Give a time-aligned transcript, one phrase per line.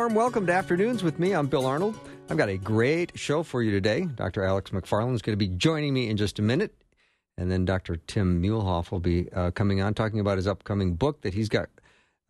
[0.00, 1.32] Warm welcome to Afternoons with me.
[1.32, 1.94] I'm Bill Arnold.
[2.30, 4.06] I've got a great show for you today.
[4.14, 4.42] Dr.
[4.42, 6.74] Alex McFarland is going to be joining me in just a minute.
[7.36, 7.96] And then Dr.
[7.96, 11.68] Tim Muehlhoff will be uh, coming on talking about his upcoming book that he's got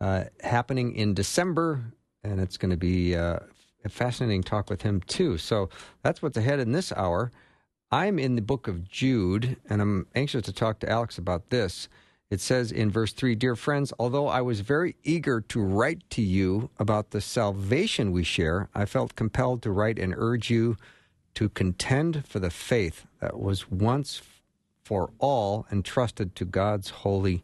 [0.01, 1.81] uh, happening in December.
[2.25, 3.39] And it's going to be uh,
[3.85, 5.37] a fascinating talk with him, too.
[5.37, 5.69] So
[6.03, 7.31] that's what's ahead in this hour.
[7.89, 11.87] I'm in the book of Jude, and I'm anxious to talk to Alex about this.
[12.31, 16.21] It says in verse 3 Dear friends, although I was very eager to write to
[16.21, 20.77] you about the salvation we share, I felt compelled to write and urge you
[21.35, 24.21] to contend for the faith that was once
[24.81, 27.43] for all entrusted to God's holy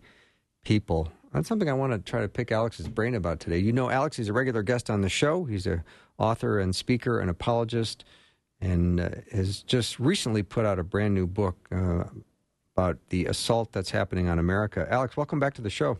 [0.64, 1.12] people.
[1.34, 3.58] That's something I want to try to pick Alex's brain about today.
[3.58, 5.44] You know, Alex is a regular guest on the show.
[5.44, 5.84] He's an
[6.18, 8.06] author and speaker and apologist,
[8.62, 11.58] and uh, has just recently put out a brand new book.
[11.72, 12.06] Uh,
[12.78, 14.88] about the assault that's happening on America.
[14.92, 15.98] Alex, welcome back to the show.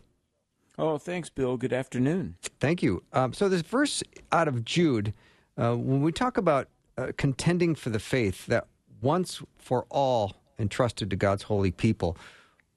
[0.78, 1.56] Oh, thanks, Bill.
[1.56, 2.36] Good afternoon.
[2.60, 3.02] Thank you.
[3.12, 5.12] Um, so, this verse out of Jude,
[5.60, 8.68] uh, when we talk about uh, contending for the faith that
[9.02, 12.16] once for all entrusted to God's holy people,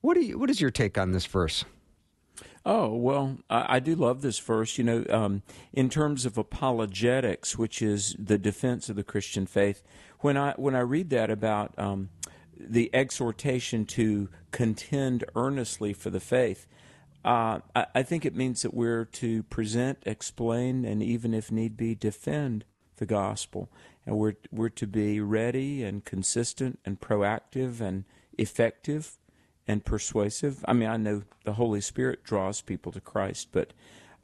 [0.02, 1.64] what, do you, what is your take on this verse?
[2.66, 4.80] Oh, well, I, I do love this verse.
[4.80, 9.84] You know, um, in terms of apologetics, which is the defense of the Christian faith,
[10.22, 11.78] when I, when I read that about.
[11.78, 12.10] Um,
[12.70, 16.68] the exhortation to contend earnestly for the faith.
[17.24, 21.78] Uh, I, I, think it means that we're to present, explain, and even if need
[21.78, 22.66] be, defend
[22.98, 23.70] the gospel.
[24.06, 28.06] And we're, we're to be ready and consistent and proactive and
[28.40, 29.20] effective
[29.68, 30.66] and persuasive.
[30.68, 33.74] I mean, I know the Holy Spirit draws people to Christ, but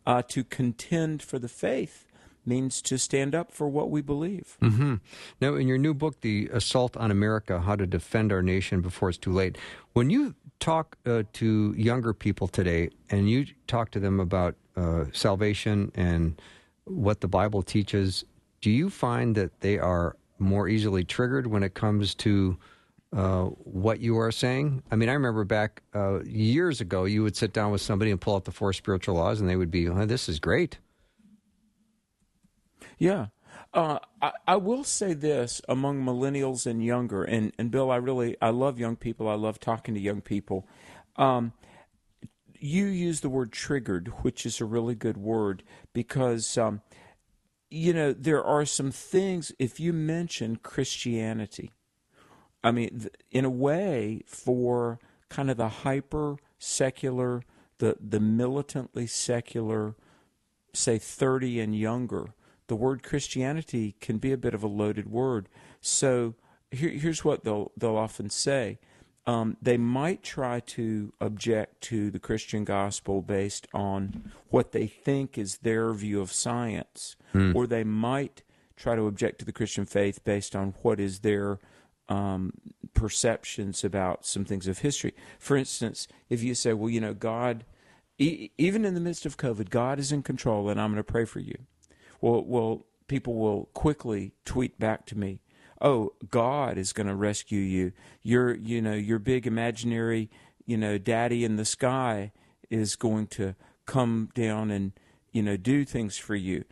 [0.08, 2.07] uh, to contend for the faith
[2.48, 4.58] means to stand up for what we believe.
[4.62, 4.96] Mm-hmm.
[5.42, 9.10] Now, in your new book, The Assault on America How to Defend Our Nation Before
[9.10, 9.58] It's Too Late,
[9.94, 15.06] when you talk uh, to younger people today and you talk to them about uh,
[15.12, 16.42] salvation and
[16.86, 18.24] what the Bible teaches,
[18.62, 22.58] do you find that they are more easily triggered when it comes to
[23.16, 24.84] uh, what you are saying?
[24.92, 28.20] I mean, I remember back uh, years ago, you would sit down with somebody and
[28.20, 30.78] pull out the four spiritual laws, and they would be, oh, "This is great."
[32.98, 33.28] Yeah.
[33.74, 38.36] Uh, I, I, will say this among millennials and younger, and, and Bill, I really
[38.42, 39.28] I love young people.
[39.28, 40.68] I love talking to young people.
[41.16, 41.54] Um,
[42.60, 45.64] you use the word triggered, which is a really good word
[45.94, 46.82] because um,
[47.70, 49.52] you know there are some things.
[49.60, 51.72] If you mention Christianity,
[52.64, 55.00] I mean, in a way, for
[55.30, 57.44] kind of the hyper secular,
[57.80, 59.96] the the militantly secular,
[60.74, 62.34] say thirty and younger
[62.68, 65.50] the word Christianity can be a bit of a loaded word.
[65.82, 66.36] So
[66.72, 68.80] here, here's what they'll they'll often say.
[69.26, 75.38] Um, they might try to object to the Christian gospel based on what they think
[75.38, 77.52] is their view of science, hmm.
[77.54, 78.44] or they might
[78.78, 81.60] try to object to the Christian faith based on what is their
[82.08, 82.54] um,
[82.94, 85.14] perceptions about some things of history.
[85.40, 87.66] For instance, if you say, well, you know, God,
[88.18, 91.12] e- even in the midst of COVID, God is in control and I'm going to
[91.12, 91.58] pray for you
[92.22, 95.42] well, well, people will quickly tweet back to me,
[95.82, 97.94] "Oh, God is going to rescue you.
[98.24, 100.30] Your, you know, your big imaginary,
[100.66, 102.32] you know, daddy in the sky
[102.70, 103.56] is going to
[103.86, 104.92] come down and,
[105.32, 106.64] you know, do things for you."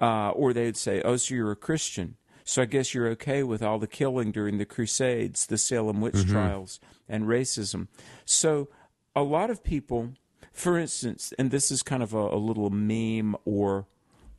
[0.00, 3.62] Uh, or they'd say, "Oh, so you're a Christian." So I guess you're okay with
[3.62, 6.32] all the killing during the Crusades, the Salem witch mm-hmm.
[6.32, 6.78] trials,
[7.08, 7.88] and racism.
[8.26, 8.68] So
[9.16, 10.10] a lot of people,
[10.52, 13.86] for instance, and this is kind of a, a little meme or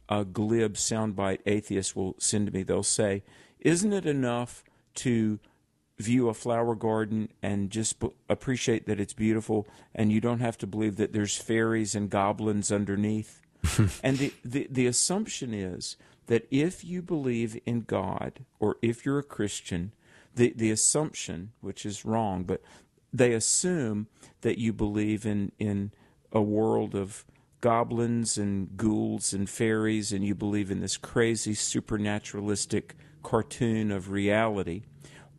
[0.10, 2.64] a glib soundbite atheists will send to me.
[2.64, 3.24] They'll say,
[3.60, 4.64] Isn't it enough
[4.96, 5.40] to
[5.98, 10.58] view a flower garden and just b- appreciate that it's beautiful and you don't have
[10.58, 13.42] to believe that there's fairies and goblins underneath?
[14.04, 15.98] and the, the, the assumption is
[16.28, 19.92] that if you believe in God or if you're a Christian,
[20.36, 22.62] the, the assumption, which is wrong, but
[23.14, 24.08] they assume
[24.42, 25.92] that you believe in, in
[26.32, 27.26] a world of
[27.66, 34.84] goblins and ghouls and fairies, and you believe in this crazy supernaturalistic cartoon of reality,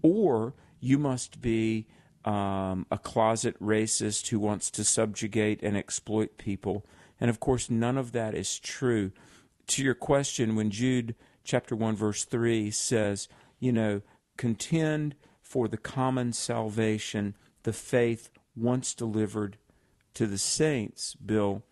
[0.03, 1.87] or you must be
[2.25, 6.85] um, a closet racist who wants to subjugate and exploit people.
[7.21, 9.13] And of course, none of that is true.
[9.69, 11.15] to your question, when Jude
[11.45, 13.29] chapter 1, verse 3 says,
[13.61, 14.03] you know,
[14.37, 19.59] contend for the common salvation, the faith once delivered
[20.15, 21.63] to the saints, Bill,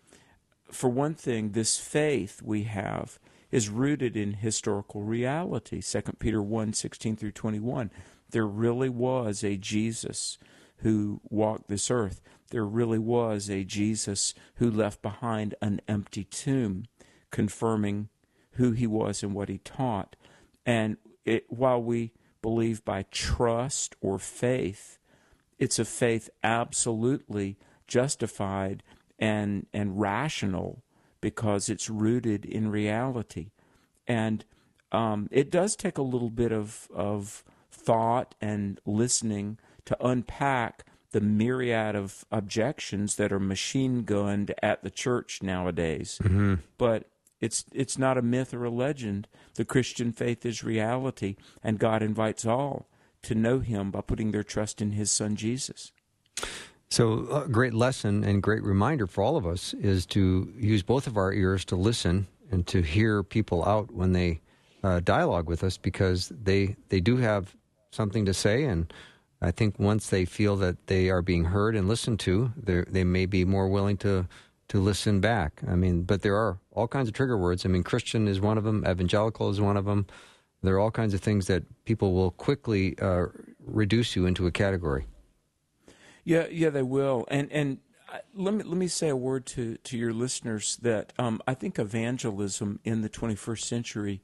[0.71, 3.19] for one thing, this faith we have
[3.51, 5.81] is rooted in historical reality.
[5.81, 7.91] 2 Peter 1 16 through 21.
[8.31, 10.37] There really was a Jesus
[10.77, 12.21] who walked this earth.
[12.49, 16.85] There really was a Jesus who left behind an empty tomb,
[17.31, 18.09] confirming
[18.51, 20.15] who he was and what he taught.
[20.65, 24.99] And it, while we believe by trust or faith,
[25.57, 27.57] it's a faith absolutely
[27.87, 28.83] justified
[29.19, 30.83] and and rational
[31.21, 33.51] because it's rooted in reality,
[34.07, 34.45] and
[34.91, 41.21] um, it does take a little bit of of thought and listening to unpack the
[41.21, 46.19] myriad of objections that are machine gunned at the church nowadays.
[46.21, 46.55] Mm-hmm.
[46.77, 47.09] But
[47.39, 49.27] it's it's not a myth or a legend.
[49.55, 52.87] The Christian faith is reality, and God invites all
[53.23, 55.91] to know Him by putting their trust in His Son Jesus.
[56.89, 61.07] So, a great lesson and great reminder for all of us is to use both
[61.07, 64.41] of our ears to listen and to hear people out when they
[64.83, 67.55] uh, dialogue with us because they they do have
[67.91, 68.93] something to say and
[69.41, 73.25] I think once they feel that they are being heard and listened to, they may
[73.25, 74.27] be more willing to
[74.67, 75.61] to listen back.
[75.67, 77.65] I mean, but there are all kinds of trigger words.
[77.65, 80.07] I mean, Christian is one of them, evangelical is one of them.
[80.63, 83.27] There are all kinds of things that people will quickly uh,
[83.63, 85.05] reduce you into a category.
[86.25, 87.25] Yeah, yeah, they will.
[87.29, 87.77] And and
[88.11, 91.53] uh, let me let me say a word to to your listeners that um, I
[91.53, 94.21] think evangelism in the 21st century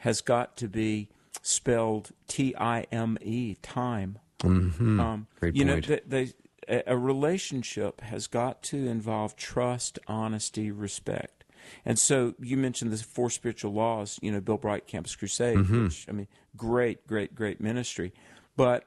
[0.00, 1.08] has got to be
[1.40, 4.18] spelled T I M E, time.
[4.40, 5.00] Mm-hmm.
[5.00, 5.88] Um, Great you point.
[5.88, 11.44] know, they, they, a relationship has got to involve trust, honesty, respect.
[11.84, 15.84] And so you mentioned the four spiritual laws, you know, Bill Bright Campus Crusade, mm-hmm.
[15.84, 18.12] which I mean, great, great, great ministry.
[18.56, 18.84] But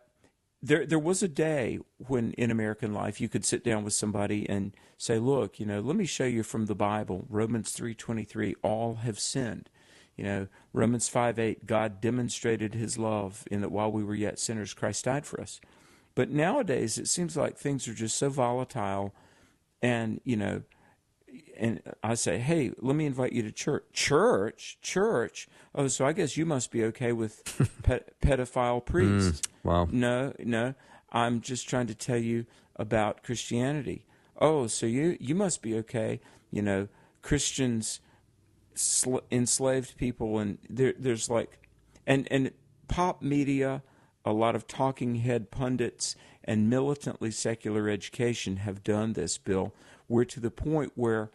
[0.67, 4.47] there there was a day when in American life you could sit down with somebody
[4.49, 8.95] and say, "Look, you know, let me show you from the Bible, Romans 3:23, all
[8.95, 9.69] have sinned."
[10.17, 14.73] You know, Romans 5:8, God demonstrated his love in that while we were yet sinners
[14.73, 15.61] Christ died for us.
[16.15, 19.13] But nowadays it seems like things are just so volatile
[19.81, 20.63] and, you know,
[21.57, 25.47] and I say, "Hey, let me invite you to church." Church, church.
[25.75, 27.43] Oh, so I guess you must be okay with
[28.21, 29.41] pedophile priests.
[29.41, 29.87] Mm, wow.
[29.91, 30.73] No, no.
[31.11, 32.45] I'm just trying to tell you
[32.75, 34.05] about Christianity.
[34.39, 36.19] Oh, so you you must be okay.
[36.51, 36.87] You know,
[37.21, 37.99] Christians
[38.75, 41.59] sl- enslaved people, and there, there's like,
[42.05, 42.51] and and
[42.87, 43.83] pop media,
[44.23, 49.37] a lot of talking head pundits, and militantly secular education have done this.
[49.37, 49.73] Bill,
[50.07, 51.31] we're to the point where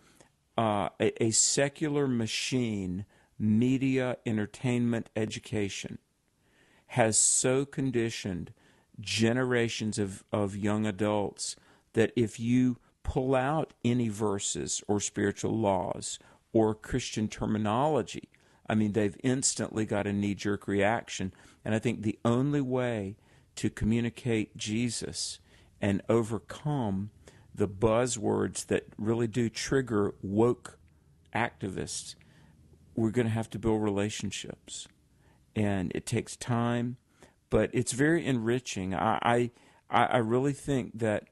[0.57, 3.05] uh, a, a secular machine,
[3.39, 5.99] media, entertainment, education,
[6.89, 8.53] has so conditioned
[9.01, 11.57] generations of, of young adults
[11.95, 16.19] that if you pull out any verses or spiritual laws
[16.53, 18.29] or Christian terminology,
[18.69, 21.33] I mean, they've instantly got a knee jerk reaction.
[21.65, 23.17] And I think the only way
[23.57, 25.39] to communicate Jesus
[25.81, 27.11] and overcome
[27.55, 30.79] the buzzwords that really do trigger woke
[31.35, 32.15] activists,
[32.95, 34.89] we're going to have to build relationships.
[35.55, 36.97] And it takes time,
[37.51, 38.95] but it's very enriching.
[38.95, 39.51] I,
[39.91, 41.25] I, I really think that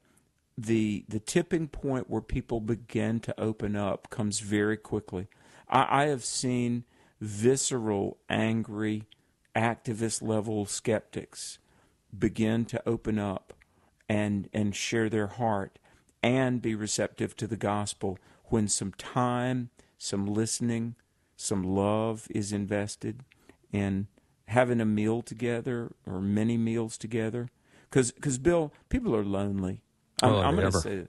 [0.58, 5.28] the the tipping point where people begin to open up comes very quickly.
[5.68, 6.84] I, I have seen
[7.18, 9.06] visceral, angry,
[9.56, 11.58] activist level skeptics
[12.16, 13.54] begin to open up
[14.08, 15.78] and and share their heart
[16.22, 20.94] and be receptive to the gospel when some time, some listening,
[21.36, 23.20] some love is invested
[23.72, 24.08] in
[24.46, 27.48] having a meal together or many meals together.
[27.90, 29.82] Because, Bill, people are lonely.
[30.22, 31.06] I'm, oh, I'm going to say,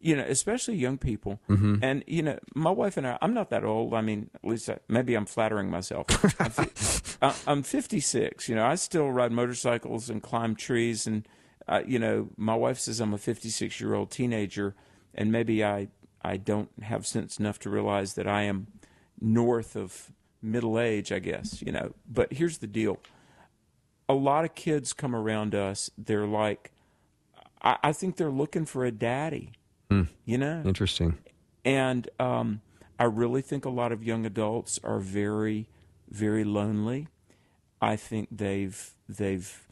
[0.00, 1.40] you know, especially young people.
[1.48, 1.76] Mm-hmm.
[1.82, 3.94] And, you know, my wife and I, I'm not that old.
[3.94, 6.06] I mean, at least I, maybe I'm flattering myself.
[7.20, 8.48] I'm, I'm 56.
[8.48, 11.26] You know, I still ride motorcycles and climb trees and–
[11.68, 14.74] uh, you know, my wife says I'm a 56 year old teenager,
[15.14, 15.88] and maybe I
[16.22, 18.68] I don't have sense enough to realize that I am
[19.20, 21.12] north of middle age.
[21.12, 21.94] I guess you know.
[22.08, 22.98] But here's the deal:
[24.08, 25.90] a lot of kids come around us.
[25.96, 26.72] They're like,
[27.62, 29.52] I, I think they're looking for a daddy.
[29.90, 30.02] Hmm.
[30.24, 31.18] You know, interesting.
[31.64, 32.60] And um,
[32.98, 35.68] I really think a lot of young adults are very,
[36.08, 37.08] very lonely.
[37.80, 39.66] I think they've they've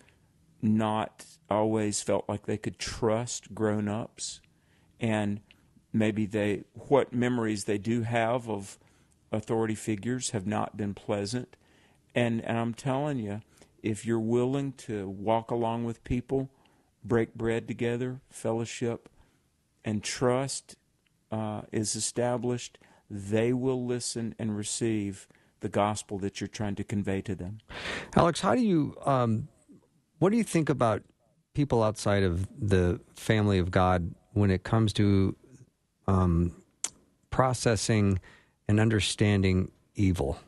[0.62, 4.40] not always felt like they could trust grown ups
[5.00, 5.40] and
[5.92, 8.78] maybe they what memories they do have of
[9.32, 11.56] authority figures have not been pleasant.
[12.14, 13.42] And, and I'm telling you,
[13.82, 16.50] if you're willing to walk along with people,
[17.04, 19.08] break bread together, fellowship,
[19.84, 20.76] and trust
[21.30, 25.26] uh, is established, they will listen and receive
[25.60, 27.58] the gospel that you're trying to convey to them.
[28.16, 29.48] Alex, how do you, um,
[30.20, 31.02] what do you think about
[31.54, 35.34] people outside of the family of God when it comes to
[36.06, 36.52] um,
[37.30, 38.20] processing
[38.68, 40.38] and understanding evil?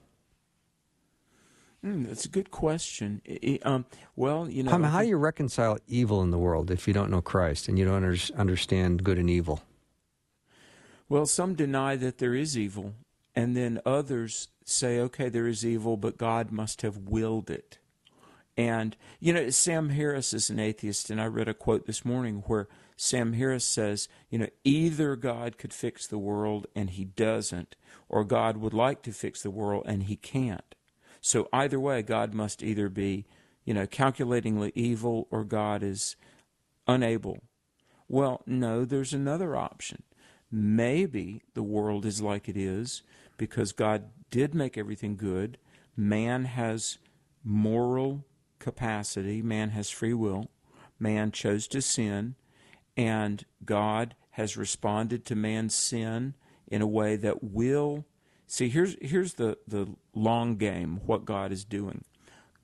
[1.84, 3.22] Mm, that's a good question.
[3.64, 6.94] um, well, you know, mean, how do you reconcile evil in the world if you
[6.94, 9.62] don't know Christ and you don't under, understand good and evil?
[11.08, 12.94] Well, some deny that there is evil,
[13.34, 17.78] and then others say, okay, there is evil, but God must have willed it.
[18.56, 22.44] And, you know, Sam Harris is an atheist, and I read a quote this morning
[22.46, 27.74] where Sam Harris says, you know, either God could fix the world and he doesn't,
[28.08, 30.74] or God would like to fix the world and he can't.
[31.20, 33.24] So either way, God must either be,
[33.64, 36.16] you know, calculatingly evil or God is
[36.86, 37.38] unable.
[38.08, 40.02] Well, no, there's another option.
[40.50, 43.02] Maybe the world is like it is
[43.38, 45.58] because God did make everything good.
[45.96, 46.98] Man has
[47.42, 48.24] moral
[48.62, 50.50] capacity, man has free will.
[50.98, 52.36] Man chose to sin,
[52.96, 56.34] and God has responded to man's sin
[56.68, 58.06] in a way that will
[58.52, 62.04] See, here's here's the, the long game, what God is doing.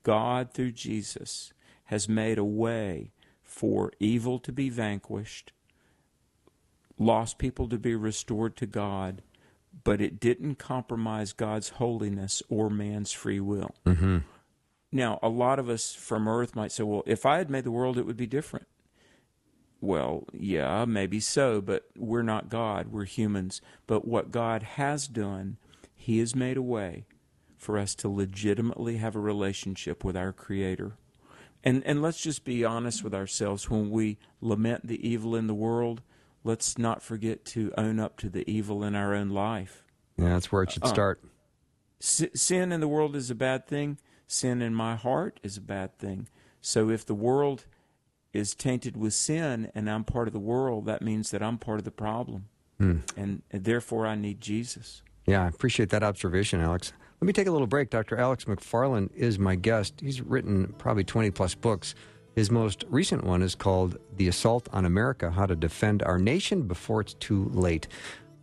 [0.03, 1.51] God, through Jesus,
[1.85, 5.51] has made a way for evil to be vanquished,
[6.99, 9.23] lost people to be restored to God,
[9.83, 13.73] but it didn't compromise God's holiness or man's free will.
[13.87, 14.19] Mm-hmm.
[14.91, 17.71] Now, a lot of us from earth might say, well, if I had made the
[17.71, 18.67] world, it would be different.
[19.81, 22.87] Well, yeah, maybe so, but we're not God.
[22.87, 23.61] We're humans.
[23.87, 25.57] But what God has done
[25.99, 27.05] he has made a way
[27.57, 30.93] for us to legitimately have a relationship with our Creator.
[31.61, 33.69] And, and let's just be honest with ourselves.
[33.69, 36.01] When we lament the evil in the world,
[36.45, 39.83] let's not forget to own up to the evil in our own life.
[40.17, 41.21] Yeah, that's where it should uh, start.
[41.99, 43.99] sin in the world is a bad thing.
[44.31, 46.27] Sin in my heart is a bad thing.
[46.61, 47.65] So if the world
[48.31, 51.79] is tainted with sin and I'm part of the world, that means that I'm part
[51.79, 52.45] of the problem.
[52.79, 53.01] Mm.
[53.17, 55.01] And, and therefore I need Jesus.
[55.25, 56.93] Yeah, I appreciate that observation, Alex.
[57.19, 57.89] Let me take a little break.
[57.89, 58.17] Dr.
[58.17, 59.95] Alex McFarland is my guest.
[59.99, 61.95] He's written probably 20 plus books.
[62.35, 66.67] His most recent one is called The Assault on America How to Defend Our Nation
[66.67, 67.87] Before It's Too Late.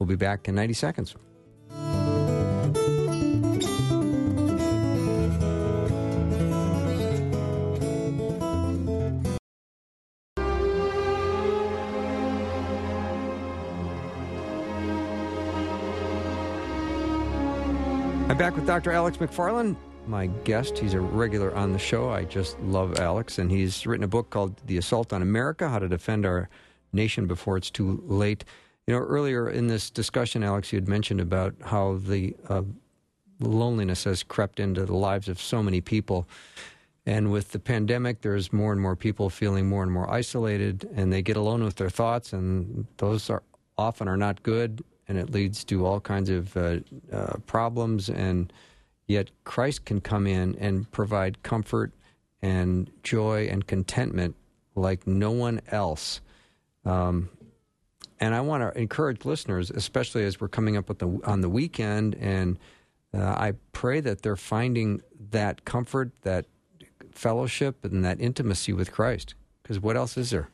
[0.01, 1.15] We'll be back in 90 seconds.
[18.47, 18.93] Back with Dr.
[18.93, 19.75] Alex McFarland,
[20.07, 20.79] my guest.
[20.79, 22.11] He's a regular on the show.
[22.11, 25.81] I just love Alex, and he's written a book called The Assault on America How
[25.81, 26.49] to Defend Our
[26.93, 28.45] Nation Before It's Too Late.
[28.87, 32.63] You know, earlier in this discussion, Alex, you had mentioned about how the uh,
[33.41, 36.29] loneliness has crept into the lives of so many people.
[37.05, 41.13] And with the pandemic, there's more and more people feeling more and more isolated, and
[41.13, 43.43] they get alone with their thoughts, and those are
[43.77, 46.79] often are not good and it leads to all kinds of uh,
[47.13, 48.09] uh, problems.
[48.09, 48.53] And
[49.07, 51.93] yet, Christ can come in and provide comfort
[52.43, 54.37] and joy and contentment
[54.75, 56.21] like no one else.
[56.85, 57.31] Um,
[58.21, 62.15] and I want to encourage listeners, especially as we're coming up the, on the weekend,
[62.15, 62.59] and
[63.13, 66.47] uh, I pray that they're finding that comfort, that
[67.13, 69.35] fellowship, and that intimacy with Christ.
[69.63, 70.49] Because what else is there?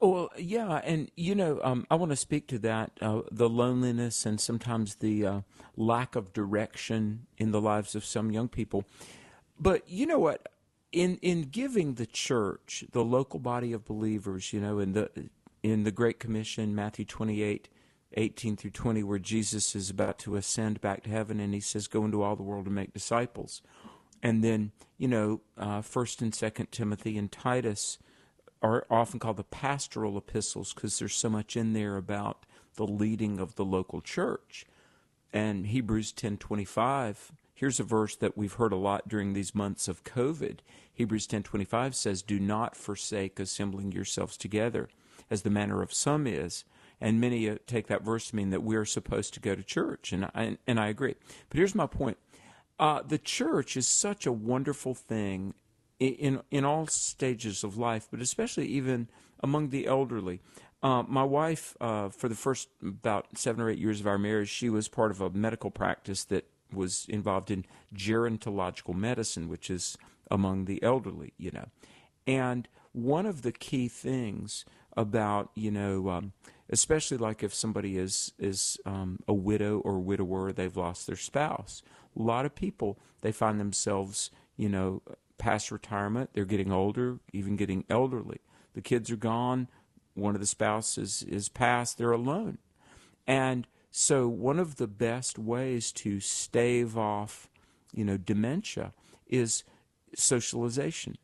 [0.00, 4.24] Well, yeah, and you know, um, I want to speak to that uh, the loneliness
[4.24, 5.40] and sometimes the uh,
[5.76, 8.84] lack of direction in the lives of some young people.
[9.58, 10.48] But you know what?
[10.90, 15.10] In in giving the church, the local body of believers, you know, in the
[15.62, 17.68] in the Great Commission, Matthew twenty eight.
[18.14, 21.86] 18 through 20, where Jesus is about to ascend back to heaven, and he says,
[21.86, 23.62] Go into all the world and make disciples.
[24.20, 27.98] And then, you know, uh, 1st and 2nd Timothy and Titus,
[28.62, 33.38] are often called the pastoral epistles because there's so much in there about the leading
[33.38, 34.66] of the local church.
[35.32, 40.04] And Hebrews 10:25, here's a verse that we've heard a lot during these months of
[40.04, 40.58] COVID.
[40.92, 44.88] Hebrews 10:25 says, "Do not forsake assembling yourselves together,
[45.30, 46.64] as the manner of some is."
[47.00, 50.12] And many uh, take that verse to mean that we're supposed to go to church,
[50.12, 51.14] and I, and I agree.
[51.48, 52.18] But here's my point:
[52.78, 55.54] uh, the church is such a wonderful thing
[56.00, 59.08] in in all stages of life, but especially even
[59.40, 60.40] among the elderly.
[60.82, 64.48] Uh, my wife, uh, for the first about seven or eight years of our marriage,
[64.48, 69.98] she was part of a medical practice that was involved in gerontological medicine, which is
[70.30, 71.66] among the elderly, you know.
[72.26, 74.64] And one of the key things
[74.96, 76.32] about, you know, um,
[76.70, 81.82] especially like if somebody is is um, a widow or widower, they've lost their spouse.
[82.18, 85.02] A lot of people they find themselves, you know,
[85.40, 86.30] past retirement.
[86.32, 88.40] They're getting older, even getting elderly.
[88.74, 89.68] The kids are gone.
[90.14, 91.98] One of the spouses is passed.
[91.98, 92.58] They're alone,
[93.26, 97.48] and so one of the best ways to stave off,
[97.92, 98.92] you know, dementia
[99.26, 99.64] is
[100.14, 101.16] socialization.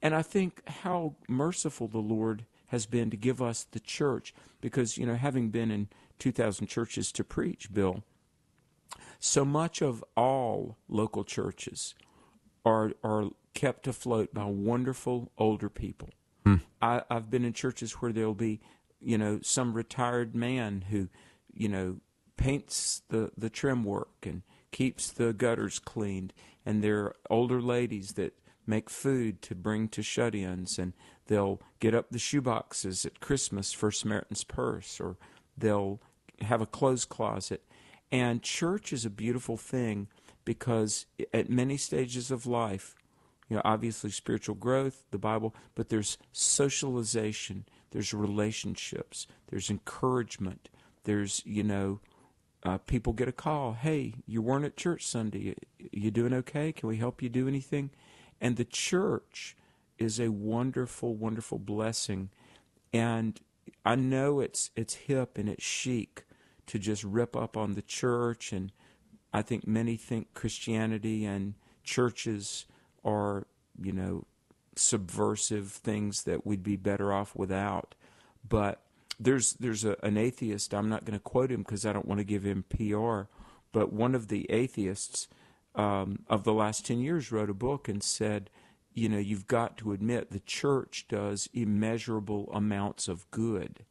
[0.00, 4.96] And I think how merciful the Lord has been to give us the church because,
[4.98, 8.02] you know, having been in 2,000 churches to preach, Bill,
[9.18, 11.94] so much of all local churches
[12.64, 16.10] are, are kept afloat by wonderful older people.
[16.44, 16.56] Hmm.
[16.80, 18.60] I, I've been in churches where there'll be,
[19.00, 21.08] you know, some retired man who,
[21.52, 21.96] you know,
[22.36, 26.34] paints the, the trim work and keeps the gutters cleaned.
[26.66, 28.34] And there are older ladies that
[28.66, 30.92] make food to bring to shut ins, and
[31.28, 35.16] they'll get up the shoeboxes at Christmas for Samaritan's Purse, or
[35.56, 36.00] they'll
[36.42, 37.62] have a clothes closet.
[38.12, 40.08] And church is a beautiful thing
[40.44, 42.94] because at many stages of life,
[43.48, 50.68] you know, obviously spiritual growth, the Bible, but there's socialization, there's relationships, there's encouragement,
[51.04, 52.00] there's, you know,
[52.64, 53.74] uh, people get a call.
[53.74, 55.54] Hey, you weren't at church Sunday.
[55.92, 56.72] You doing okay?
[56.72, 57.90] Can we help you do anything?
[58.40, 59.56] And the church
[59.98, 62.30] is a wonderful, wonderful blessing.
[62.92, 63.40] And
[63.84, 66.24] I know it's it's hip and it's chic
[66.66, 68.72] to just rip up on the church and
[69.32, 72.66] I think many think Christianity and churches
[73.06, 73.46] are,
[73.80, 74.26] you know,
[74.74, 77.94] subversive things that we'd be better off without.
[78.46, 78.82] But
[79.18, 80.74] there's there's a, an atheist.
[80.74, 83.22] I'm not going to quote him because I don't want to give him PR.
[83.72, 85.28] But one of the atheists
[85.74, 88.50] um, of the last ten years wrote a book and said,
[88.92, 93.84] you know, you've got to admit the church does immeasurable amounts of good,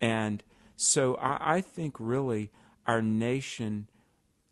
[0.00, 0.42] and
[0.76, 2.50] so I, I think really
[2.86, 3.88] our nation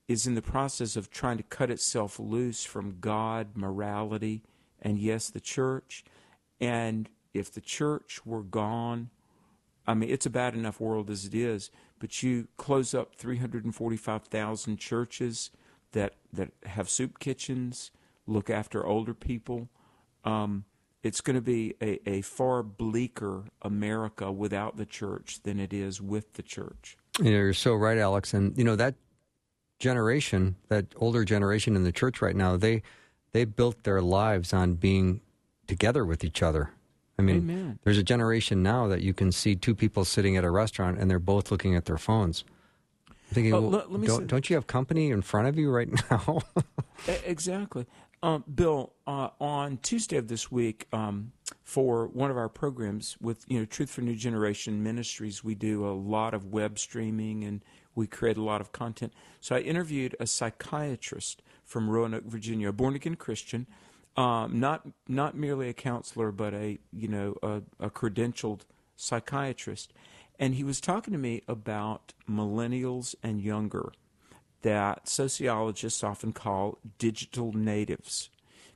[0.08, 4.42] is in the process of trying to cut itself loose from God, morality,
[4.80, 6.02] and yes, the church.
[6.60, 9.10] And if the church were gone,
[9.86, 14.78] I mean, it's a bad enough world as it is, but you close up 345,000
[14.78, 15.50] churches
[15.92, 17.90] that, that have soup kitchens,
[18.26, 19.68] look after older people.
[20.24, 20.64] Um,
[21.02, 26.00] it's going to be a, a far bleaker America without the church than it is
[26.00, 26.96] with the church.
[27.20, 28.34] You're so right, Alex.
[28.34, 28.94] And, you know, that
[29.78, 32.82] generation, that older generation in the church right now, they
[33.32, 35.20] they built their lives on being
[35.66, 36.70] together with each other.
[37.18, 37.78] I mean, Amen.
[37.82, 41.10] there's a generation now that you can see two people sitting at a restaurant and
[41.10, 42.44] they're both looking at their phones.
[43.08, 45.88] I'm thinking, oh, well, let, don't, don't, you have company in front of you right
[46.10, 46.40] now?
[47.26, 47.86] exactly.
[48.22, 51.32] Um, Bill, uh, on Tuesday of this week, um,
[51.64, 55.86] for one of our programs with you know Truth for New Generation Ministries, we do
[55.86, 57.62] a lot of web streaming and
[57.98, 59.12] we create a lot of content.
[59.40, 63.66] So I interviewed a psychiatrist from Roanoke, Virginia, a born again Christian
[64.18, 68.62] um, not not merely a counselor, but a you know a, a credentialed
[68.96, 69.92] psychiatrist,
[70.40, 73.92] and he was talking to me about millennials and younger
[74.62, 78.28] that sociologists often call digital natives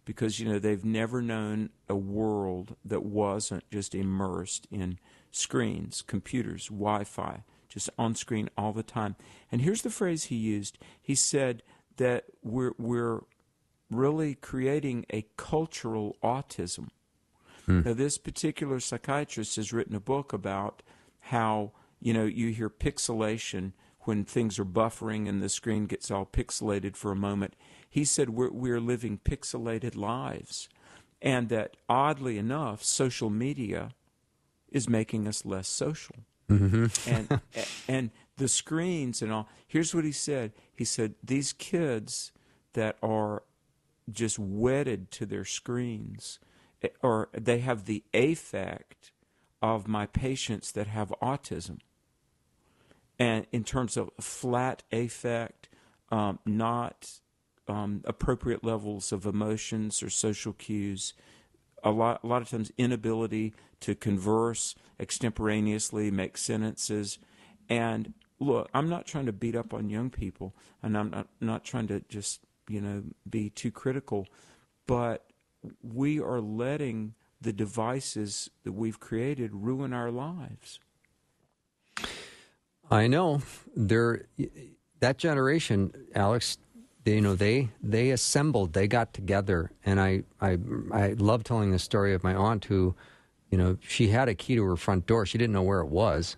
[0.04, 5.00] because you know they've never known a world that wasn't just immersed in
[5.32, 9.16] screens, computers, Wi-Fi, just on screen all the time.
[9.50, 10.78] And here's the phrase he used.
[11.00, 11.62] He said
[11.96, 13.20] that we're we're
[13.90, 16.88] really creating a cultural autism.
[17.66, 17.82] Hmm.
[17.82, 20.82] Now, this particular psychiatrist has written a book about
[21.20, 26.26] how, you know, you hear pixelation when things are buffering and the screen gets all
[26.26, 27.54] pixelated for a moment.
[27.88, 30.68] He said we're, we're living pixelated lives.
[31.20, 33.90] And that oddly enough, social media
[34.72, 36.16] is making us less social.
[36.50, 37.10] Mm-hmm.
[37.10, 37.40] and
[37.88, 39.48] and the screens and all.
[39.66, 40.52] Here's what he said.
[40.74, 42.32] He said these kids
[42.74, 43.42] that are
[44.10, 46.38] just wedded to their screens,
[46.82, 49.12] eh, or they have the affect
[49.60, 51.78] of my patients that have autism.
[53.18, 55.68] And in terms of flat affect,
[56.10, 57.20] um, not
[57.68, 61.14] um, appropriate levels of emotions or social cues,
[61.82, 67.18] a lot, a lot of times inability to converse extemporaneously, make sentences.
[67.68, 71.64] And look, I'm not trying to beat up on young people, and I'm not, not
[71.64, 74.26] trying to just you know, be too critical,
[74.86, 75.26] but
[75.82, 80.80] we are letting the devices that we've created ruin our lives.
[82.90, 83.42] I know.
[83.74, 84.26] There,
[85.00, 86.58] that generation, Alex.
[87.04, 88.72] They, you know, they they assembled.
[88.72, 90.58] They got together, and I I
[90.92, 92.94] I love telling the story of my aunt who,
[93.50, 95.26] you know, she had a key to her front door.
[95.26, 96.36] She didn't know where it was,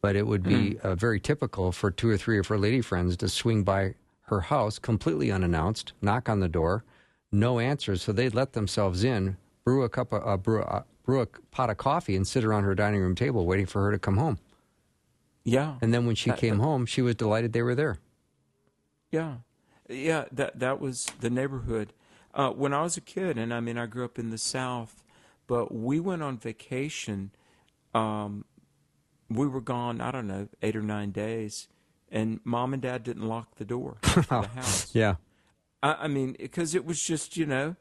[0.00, 0.80] but it would be mm.
[0.80, 3.94] uh, very typical for two or three of her lady friends to swing by
[4.26, 6.84] her house completely unannounced, knock on the door,
[7.32, 8.02] no answers.
[8.02, 11.70] So they'd let themselves in, brew a cup of uh, brew, a, brew a pot
[11.70, 14.38] of coffee, and sit around her dining room table waiting for her to come home.
[15.44, 15.76] Yeah.
[15.80, 17.98] And then when she that, came that, home, she was delighted they were there.
[19.12, 19.36] Yeah,
[19.88, 20.24] yeah.
[20.32, 21.92] That that was the neighborhood.
[22.34, 25.02] Uh, when I was a kid, and I mean, I grew up in the South,
[25.46, 27.30] but we went on vacation.
[27.94, 28.44] Um,
[29.30, 30.00] we were gone.
[30.00, 31.68] I don't know, eight or nine days,
[32.10, 34.22] and mom and dad didn't lock the door the
[34.54, 34.94] house.
[34.94, 35.16] yeah.
[35.82, 37.76] I, I mean, because it was just you know,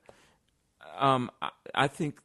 [0.97, 2.19] um, I, I think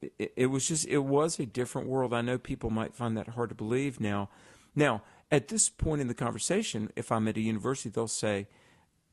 [0.00, 2.14] it, it, was just it was a different world.
[2.14, 4.28] I know people might find that hard to believe now.
[4.74, 8.46] Now, at this point in the conversation, if I'm at a university, they'll say,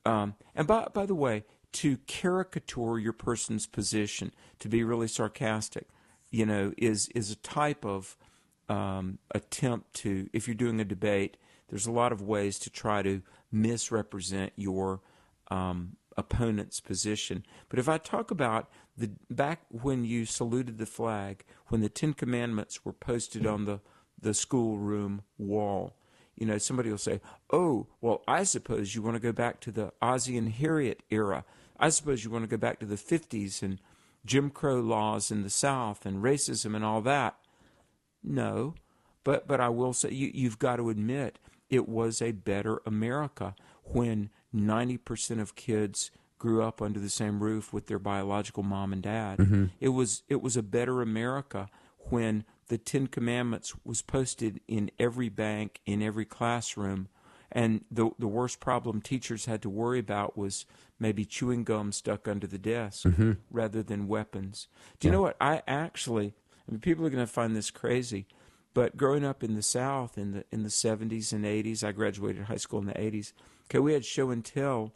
[0.05, 5.87] um, and by by the way, to caricature your person's position, to be really sarcastic,
[6.31, 8.17] you know, is is a type of
[8.69, 10.29] um, attempt to.
[10.31, 11.37] If you're doing a debate,
[11.69, 15.01] there's a lot of ways to try to misrepresent your
[15.49, 17.45] um, opponent's position.
[17.69, 22.13] But if I talk about the back when you saluted the flag, when the Ten
[22.13, 23.81] Commandments were posted on the
[24.19, 25.97] the schoolroom wall,
[26.35, 29.71] you know, somebody will say, "Oh, well, I suppose you want to go back to
[29.71, 31.45] the Ozzie and Harriet era.
[31.79, 33.79] I suppose you want to go back to the '50s and
[34.25, 37.35] Jim Crow laws in the South and racism and all that."
[38.23, 38.75] No,
[39.23, 43.55] but but I will say you, you've got to admit it was a better America
[43.83, 49.01] when 90% of kids grew up under the same roof with their biological mom and
[49.01, 49.39] dad.
[49.39, 49.65] Mm-hmm.
[49.79, 51.69] It was it was a better America
[52.09, 57.07] when the 10 commandments was posted in every bank in every classroom
[57.51, 60.65] and the the worst problem teachers had to worry about was
[60.99, 63.33] maybe chewing gum stuck under the desk mm-hmm.
[63.51, 64.67] rather than weapons.
[64.99, 65.17] Do you yeah.
[65.17, 66.33] know what I actually
[66.67, 68.27] I mean, people are going to find this crazy.
[68.73, 72.45] But growing up in the South in the in the 70s and 80s, I graduated
[72.45, 73.31] high school in the 80s.
[73.65, 74.93] Okay, we had show and tell.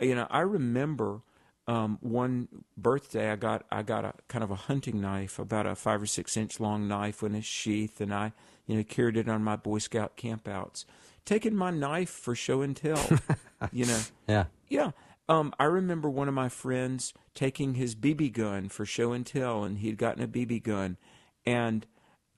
[0.00, 1.22] You know, I remember
[1.68, 5.76] um, one birthday I got I got a kind of a hunting knife, about a
[5.76, 8.32] five or six inch long knife in a sheath, and I
[8.66, 10.86] you know carried it on my Boy Scout campouts.
[11.26, 12.98] Taking my knife for show and tell,
[13.72, 14.00] you know.
[14.26, 14.44] Yeah.
[14.68, 14.90] Yeah.
[15.28, 19.62] Um, I remember one of my friends taking his BB gun for show and tell,
[19.62, 20.96] and he'd gotten a BB gun,
[21.44, 21.86] and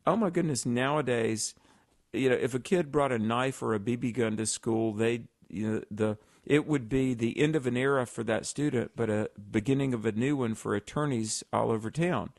[0.08, 1.54] oh my goodness, nowadays,
[2.12, 5.22] you know, if a kid brought a knife or a BB gun to school, they,
[5.48, 6.18] you know, the
[6.50, 10.04] it would be the end of an era for that student, but a beginning of
[10.04, 12.30] a new one for attorneys all over town.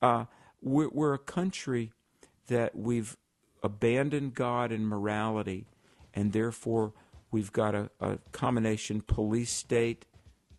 [0.00, 0.24] Uh,
[0.62, 1.92] we're, we're a country
[2.46, 3.18] that we've
[3.62, 5.66] abandoned God and morality,
[6.14, 6.94] and therefore
[7.30, 10.06] we've got a, a combination police state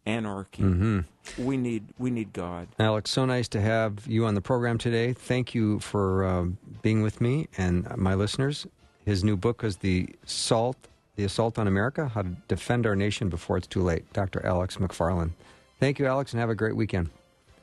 [0.05, 0.61] anarchy.
[0.61, 1.43] Mm-hmm.
[1.43, 2.67] We need we need God.
[2.77, 5.13] Alex, so nice to have you on the program today.
[5.13, 6.45] Thank you for uh,
[6.83, 8.67] being with me and my listeners.
[9.03, 10.87] His new book is the Salt,
[11.19, 14.11] the Assault on America: How to Defend Our Nation Before It's Too Late.
[14.13, 14.45] Dr.
[14.45, 15.31] Alex McFarland.
[15.79, 17.09] Thank you, Alex, and have a great weekend.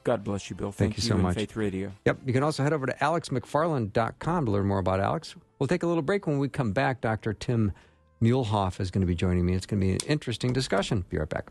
[0.05, 0.73] God bless you, Bill.
[0.73, 1.35] Thank, Thank you, so much.
[1.37, 1.91] Faith Radio.
[2.05, 2.19] Yep.
[2.27, 5.35] You can also head over to alexmcfarland.com to learn more about Alex.
[5.59, 6.27] We'll take a little break.
[6.27, 7.33] When we come back, Dr.
[7.33, 7.73] Tim
[8.23, 9.55] Muehlhoff is going to be joining me.
[9.55, 11.05] It's going to be an interesting discussion.
[11.09, 11.49] Be right back.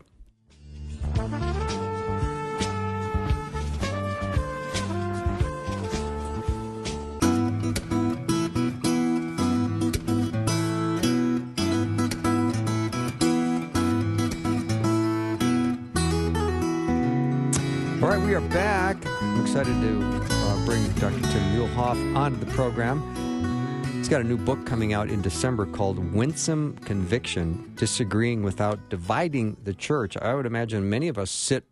[18.36, 18.98] Are back.
[19.22, 21.22] I'm excited to uh, bring Dr.
[21.32, 23.00] Tim Muehlhoff onto the program.
[23.94, 29.56] He's got a new book coming out in December called Winsome Conviction Disagreeing Without Dividing
[29.64, 30.18] the Church.
[30.18, 31.64] I would imagine many of us sit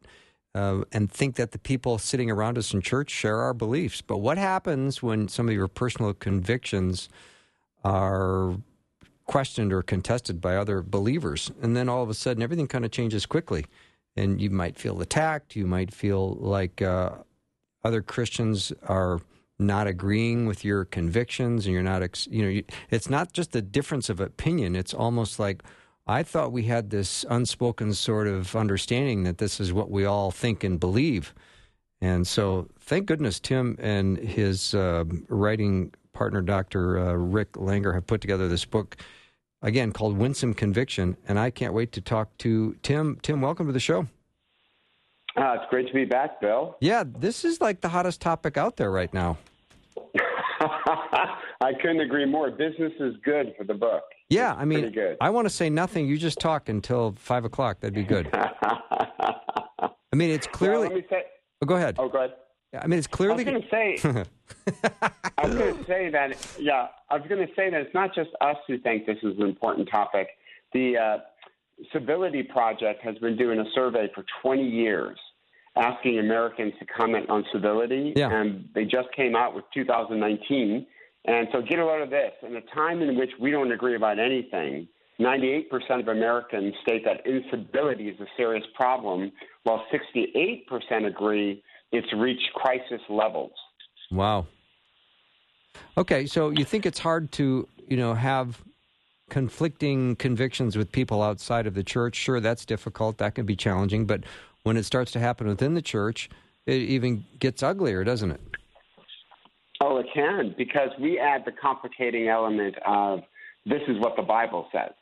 [0.54, 4.00] uh, and think that the people sitting around us in church share our beliefs.
[4.00, 7.10] But what happens when some of your personal convictions
[7.84, 8.56] are
[9.26, 11.50] questioned or contested by other believers?
[11.60, 13.66] And then all of a sudden, everything kind of changes quickly.
[14.16, 15.56] And you might feel attacked.
[15.56, 17.10] You might feel like uh,
[17.82, 19.20] other Christians are
[19.58, 23.62] not agreeing with your convictions and you're not you know you, it's not just a
[23.62, 25.62] difference of opinion it's almost like
[26.06, 30.30] i thought we had this unspoken sort of understanding that this is what we all
[30.30, 31.32] think and believe
[32.00, 38.06] and so thank goodness tim and his uh, writing partner dr uh, rick langer have
[38.06, 38.96] put together this book
[39.64, 43.72] again called winsome conviction and i can't wait to talk to tim tim welcome to
[43.72, 44.06] the show
[45.36, 46.76] uh, it's great to be back, Bill.
[46.80, 49.36] Yeah, this is like the hottest topic out there right now.
[50.60, 52.52] I couldn't agree more.
[52.52, 54.04] Business is good for the book.
[54.28, 55.16] Yeah, It's I mean, good.
[55.20, 56.06] I want to say nothing.
[56.06, 57.80] You just talk until five o'clock.
[57.80, 58.28] That'd be good.
[58.32, 60.86] I mean, it's Well, clearly.
[60.86, 61.24] let me say.
[61.62, 61.96] oh, go ahead.
[61.98, 62.34] Oh, go ahead.
[62.82, 63.44] I mean, it's clearly.
[63.46, 64.24] I was going to say.
[65.38, 66.36] I was going to say that.
[66.58, 69.36] Yeah, I was going to say that it's not just us who think this is
[69.38, 70.28] an important topic.
[70.72, 71.18] The uh,
[71.92, 75.18] Civility Project has been doing a survey for 20 years,
[75.76, 78.30] asking Americans to comment on civility, Yeah.
[78.30, 80.86] and they just came out with 2019.
[81.26, 83.96] And so, get a load of this: in a time in which we don't agree
[83.96, 84.88] about anything.
[85.20, 85.68] 98%
[86.00, 89.30] of Americans state that incivility is a serious problem,
[89.62, 91.62] while 68% agree
[91.94, 93.52] it's reached crisis levels.
[94.10, 94.46] Wow.
[95.96, 98.60] Okay, so you think it's hard to, you know, have
[99.30, 102.16] conflicting convictions with people outside of the church?
[102.16, 103.18] Sure, that's difficult.
[103.18, 104.06] That can be challenging.
[104.06, 104.24] But
[104.64, 106.28] when it starts to happen within the church,
[106.66, 108.40] it even gets uglier, doesn't it?
[109.80, 113.20] Oh, it can, because we add the complicating element of
[113.66, 114.92] this is what the Bible says.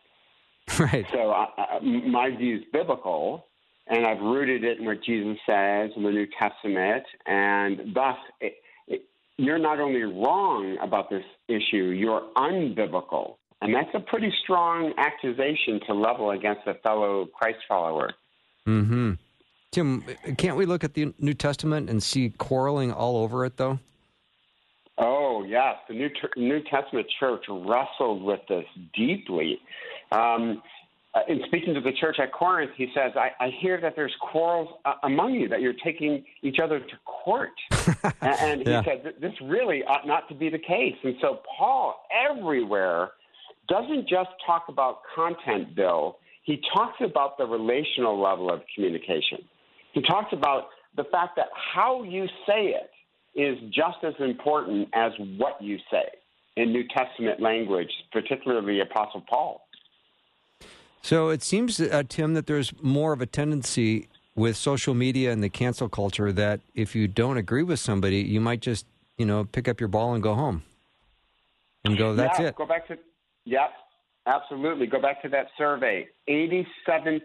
[0.78, 1.06] Right.
[1.12, 3.46] So uh, uh, my view is biblical,
[3.88, 8.54] and I've rooted it in what Jesus says in the New Testament, and thus it,
[8.86, 9.02] it,
[9.36, 13.36] you're not only wrong about this issue, you're unbiblical.
[13.60, 18.12] And that's a pretty strong accusation to level against a fellow Christ follower.
[18.66, 19.12] Mm-hmm.
[19.70, 20.04] Tim,
[20.36, 23.78] can't we look at the New Testament and see quarreling all over it, though?
[24.98, 25.76] Oh, yes.
[25.88, 29.58] The New, New Testament church wrestled with this deeply.
[30.10, 30.62] Um,
[31.14, 34.14] uh, in speaking to the church at Corinth, he says, I, I hear that there's
[34.20, 37.50] quarrels uh, among you, that you're taking each other to court.
[37.86, 38.82] and, and he Yeah.
[38.84, 40.96] said, this really ought not to be the case.
[41.04, 43.10] And so Paul, everywhere,
[43.68, 46.16] doesn't just talk about content, Bill.
[46.44, 49.38] He talks about the relational level of communication.
[49.92, 52.90] He talks about the fact that how you say it
[53.38, 56.04] is just as important as what you say
[56.56, 59.62] in New Testament language, particularly Apostle Paul.
[61.02, 65.42] So it seems, uh, Tim, that there's more of a tendency with social media and
[65.42, 68.86] the cancel culture that if you don't agree with somebody, you might just,
[69.18, 70.62] you know, pick up your ball and go home
[71.84, 72.56] and go, that's yeah, it.
[72.56, 72.96] Go back to,
[73.44, 73.72] yep,
[74.26, 74.86] absolutely.
[74.86, 76.06] Go back to that survey.
[76.28, 77.20] 87%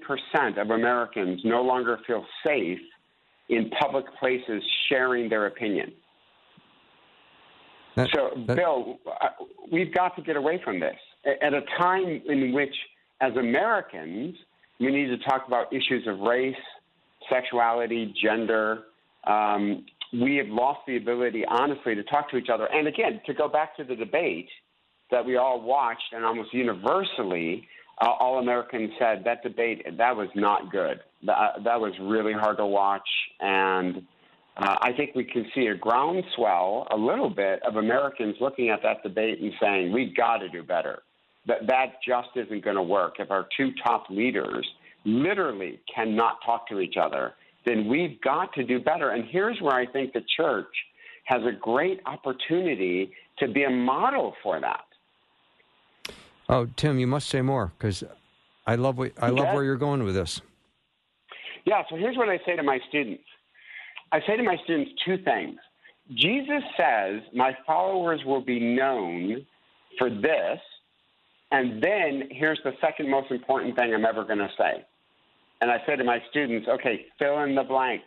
[0.58, 2.80] of Americans no longer feel safe
[3.50, 5.94] in public places sharing their opinion.
[7.96, 9.30] That- So, that- Bill, uh,
[9.72, 10.98] we've got to get away from this.
[11.42, 12.76] At a time in which,
[13.22, 14.36] as Americans,
[14.80, 16.56] we need to talk about issues of race,
[17.30, 18.84] sexuality, gender.
[19.26, 22.66] Um, we have lost the ability, honestly, to talk to each other.
[22.72, 24.50] And again, to go back to the debate
[25.12, 27.68] that we all watched, and almost universally,
[28.02, 31.00] uh, all Americans said that debate that was not good.
[31.26, 33.08] That, that was really hard to watch,
[33.40, 34.04] and
[34.58, 38.82] uh, I think we can see a groundswell, a little bit, of Americans looking at
[38.84, 41.04] that debate and saying, we've got to do better.
[41.48, 43.16] That, that just isn't going to work.
[43.20, 44.68] If our two top leaders
[45.06, 47.34] literally cannot talk to each other,
[47.66, 49.12] then we've got to do better.
[49.12, 50.68] And here's where I think the church
[51.26, 54.84] has a great opportunity to be a model for that.
[56.50, 58.04] Oh, Tim, you must say more because
[58.66, 60.42] I love what, I love where you're going with this.
[61.66, 63.24] Yeah, so here's what I say to my students
[64.12, 65.58] I say to my students two things.
[66.14, 69.46] Jesus says, My followers will be known
[69.98, 70.60] for this.
[71.52, 74.86] And then here's the second most important thing I'm ever going to say.
[75.62, 78.06] And I say to my students, okay, fill in the blanks.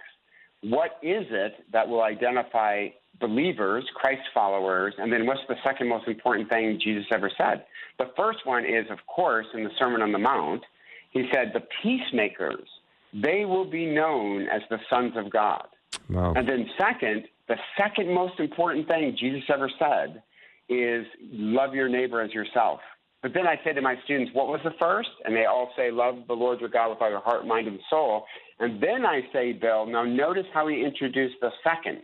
[0.63, 4.95] What is it that will identify believers, Christ followers?
[4.99, 7.65] And then what's the second most important thing Jesus ever said?
[7.99, 10.63] The first one is, of course, in the Sermon on the Mount,
[11.11, 12.69] he said, the peacemakers,
[13.13, 15.67] they will be known as the sons of God.
[16.09, 16.35] Wow.
[16.37, 20.23] And then, second, the second most important thing Jesus ever said
[20.69, 22.81] is love your neighbor as yourself.
[23.23, 25.11] But then I say to my students, what was the first?
[25.25, 27.79] And they all say, love the Lord your God with all your heart, mind, and
[27.91, 28.25] soul.
[28.59, 32.03] And then I say, Bill, now notice how he introduced the second.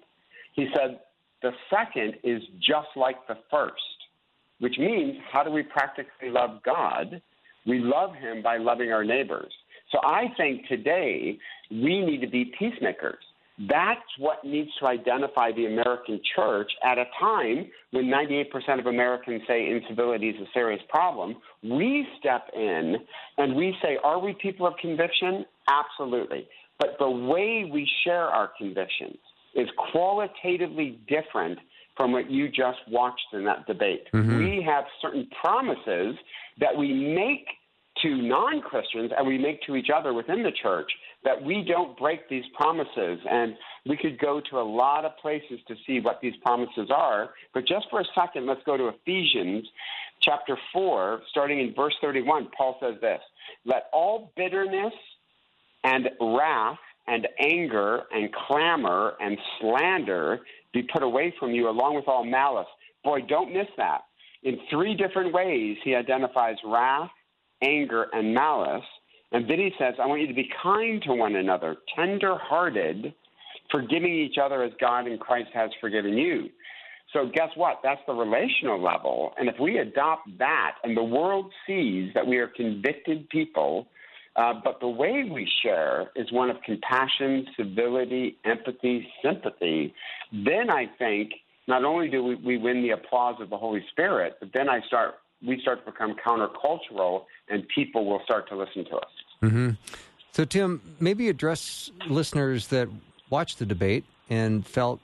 [0.54, 1.00] He said,
[1.42, 3.74] the second is just like the first,
[4.58, 7.20] which means how do we practically love God?
[7.66, 9.52] We love him by loving our neighbors.
[9.92, 11.38] So I think today
[11.70, 13.22] we need to be peacemakers.
[13.58, 19.42] That's what needs to identify the American church at a time when 98% of Americans
[19.48, 21.36] say incivility is a serious problem.
[21.62, 22.96] We step in
[23.38, 25.46] and we say, Are we people of conviction?
[25.68, 26.46] Absolutely.
[26.78, 29.16] But the way we share our convictions
[29.54, 31.58] is qualitatively different
[31.96, 34.04] from what you just watched in that debate.
[34.12, 34.36] Mm-hmm.
[34.36, 36.14] We have certain promises
[36.60, 37.46] that we make
[38.02, 40.90] to non Christians and we make to each other within the church,
[41.24, 43.18] that we don't break these promises.
[43.30, 43.56] And
[43.86, 47.30] we could go to a lot of places to see what these promises are.
[47.54, 49.66] But just for a second, let's go to Ephesians
[50.20, 52.48] chapter 4, starting in verse 31.
[52.56, 53.20] Paul says this
[53.64, 54.94] Let all bitterness
[55.84, 60.40] and wrath and anger and clamor and slander
[60.72, 62.66] be put away from you, along with all malice.
[63.04, 64.02] Boy, don't miss that.
[64.42, 67.10] In three different ways, he identifies wrath,
[67.62, 68.84] anger, and malice.
[69.32, 73.12] And then he says, I want you to be kind to one another, tender hearted,
[73.70, 76.48] forgiving each other as God in Christ has forgiven you.
[77.12, 77.80] So, guess what?
[77.82, 79.32] That's the relational level.
[79.38, 83.86] And if we adopt that and the world sees that we are convicted people,
[84.36, 89.94] uh, but the way we share is one of compassion, civility, empathy, sympathy,
[90.32, 91.30] then I think
[91.68, 94.80] not only do we, we win the applause of the Holy Spirit, but then I
[94.86, 99.10] start we start to become countercultural and people will start to listen to us.
[99.42, 99.70] Mm-hmm.
[100.32, 102.88] So, Tim, maybe address listeners that
[103.30, 105.00] watched the debate and felt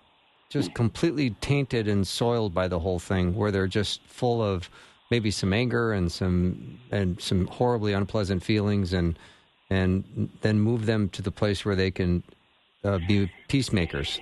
[0.51, 4.69] just completely tainted and soiled by the whole thing, where they're just full of
[5.11, 9.19] maybe some anger and some and some horribly unpleasant feelings, and
[9.71, 12.23] and then move them to the place where they can
[12.85, 14.21] uh, be peacemakers.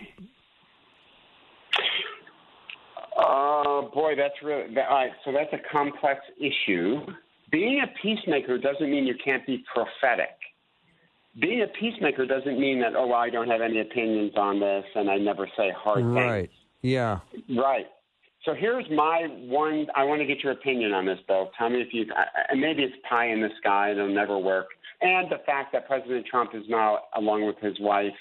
[3.17, 5.13] Oh boy, that's really that, all right.
[5.25, 7.01] So that's a complex issue.
[7.51, 10.31] Being a peacemaker doesn't mean you can't be prophetic
[11.39, 14.85] being a peacemaker doesn't mean that oh well, I don't have any opinions on this
[14.95, 16.15] and I never say hard things.
[16.15, 16.51] Right.
[16.83, 17.21] Yeah.
[17.57, 17.87] Right.
[18.45, 19.87] So here's my one.
[19.95, 21.51] I want to get your opinion on this, Bill.
[21.59, 22.07] Tell me if you
[22.49, 23.93] and maybe it's pie in the sky.
[23.93, 24.69] It'll never work.
[25.03, 28.13] And the fact that President Trump is now, along with his wife,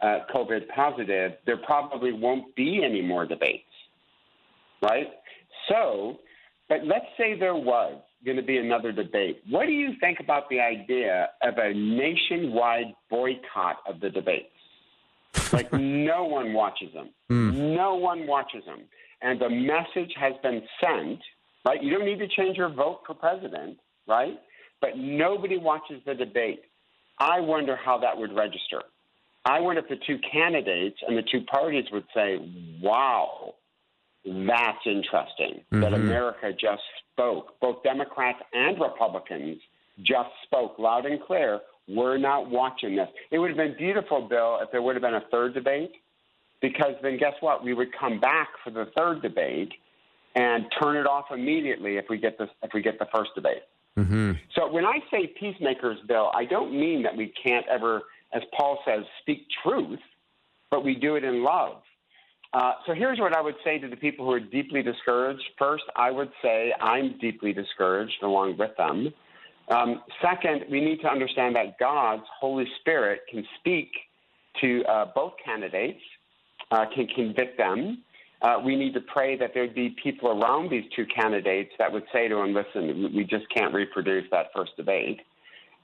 [0.00, 3.64] uh, COVID positive, there probably won't be any more debates.
[4.88, 5.08] Right.
[5.68, 6.18] So,
[6.68, 9.42] but let's say there was going to be another debate.
[9.48, 14.50] What do you think about the idea of a nationwide boycott of the debates?
[15.52, 17.10] like no one watches them.
[17.30, 17.76] Mm.
[17.76, 18.80] No one watches them.
[19.22, 21.20] And the message has been sent,
[21.64, 21.82] right?
[21.82, 24.38] You don't need to change your vote for president, right?
[24.80, 26.62] But nobody watches the debate.
[27.18, 28.82] I wonder how that would register.
[29.44, 32.36] I wonder if the two candidates and the two parties would say,
[32.82, 33.54] wow,
[34.26, 35.80] that's interesting mm-hmm.
[35.80, 37.58] that America just spoke.
[37.60, 39.58] Both Democrats and Republicans
[40.02, 41.60] just spoke loud and clear.
[41.88, 43.08] We're not watching this.
[43.30, 45.92] It would have been beautiful, Bill, if there would have been a third debate,
[46.60, 47.62] because then guess what?
[47.62, 49.72] We would come back for the third debate
[50.34, 53.62] and turn it off immediately if we get this if we get the first debate.
[53.96, 54.32] Mm-hmm.
[54.54, 58.02] So when I say peacemakers, Bill, I don't mean that we can't ever,
[58.34, 60.00] as Paul says, speak truth,
[60.70, 61.76] but we do it in love.
[62.52, 65.42] Uh, so here's what I would say to the people who are deeply discouraged.
[65.58, 69.12] First, I would say I'm deeply discouraged along with them.
[69.68, 73.90] Um, second, we need to understand that God's Holy Spirit can speak
[74.60, 76.00] to uh, both candidates,
[76.70, 78.02] uh, can convict them.
[78.42, 82.04] Uh, we need to pray that there'd be people around these two candidates that would
[82.12, 85.20] say to them, listen, we just can't reproduce that first debate.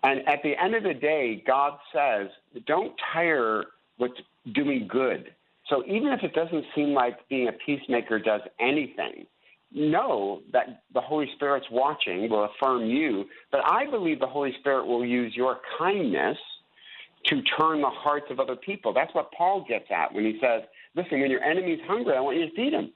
[0.05, 2.29] And at the end of the day, God says,
[2.67, 3.65] don't tire
[3.99, 4.13] with
[4.53, 5.33] doing good
[5.73, 9.27] so even if it doesn't seem like being a peacemaker does anything,
[9.75, 13.25] know that the Holy Spirit's watching, will affirm you.
[13.51, 16.37] But I believe the Holy Spirit will use your kindness
[17.25, 18.93] to turn the hearts of other people.
[18.93, 20.63] That's what Paul gets at when he says,
[20.95, 22.93] listen, when your enemy's hungry, I want you to feed him.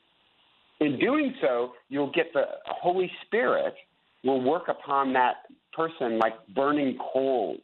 [0.80, 3.74] In doing so, you'll get the Holy Spirit
[4.22, 5.36] will work upon that
[5.72, 7.60] person like burning coals,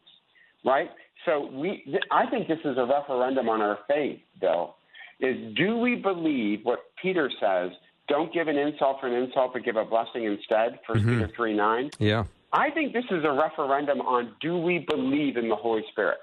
[0.65, 0.89] right?
[1.27, 4.77] So we, I think this is a referendum on our faith, Bill
[5.21, 7.71] is do we believe what Peter says?
[8.09, 10.79] Don't give an insult for an insult, but give a blessing instead.
[10.89, 11.09] 1st mm-hmm.
[11.09, 11.91] Peter three nine.
[11.99, 12.25] Yeah.
[12.53, 16.19] I think this is a referendum on do we believe in the Holy Spirit?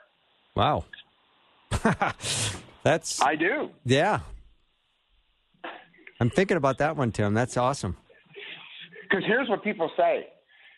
[0.55, 0.85] Wow.
[2.83, 3.21] That's.
[3.21, 3.69] I do.
[3.85, 4.19] Yeah.
[6.19, 7.33] I'm thinking about that one, Tim.
[7.33, 7.97] That's awesome.
[9.03, 10.27] Because here's what people say.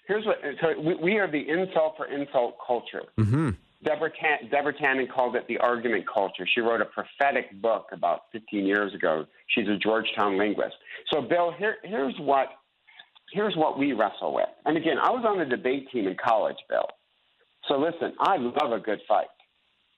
[0.08, 3.04] Here's what so we, we are the insult for insult culture.
[3.20, 3.52] Mm-hmm.
[3.84, 6.48] Deborah, Tan- Deborah Tannen called it the argument culture.
[6.54, 9.26] She wrote a prophetic book about 15 years ago.
[9.48, 10.76] She's a Georgetown linguist.
[11.12, 12.48] So, Bill, here, here's what
[13.32, 14.50] here's what we wrestle with.
[14.66, 16.86] And again, I was on the debate team in college, Bill.
[17.68, 19.28] So listen, I love a good fight.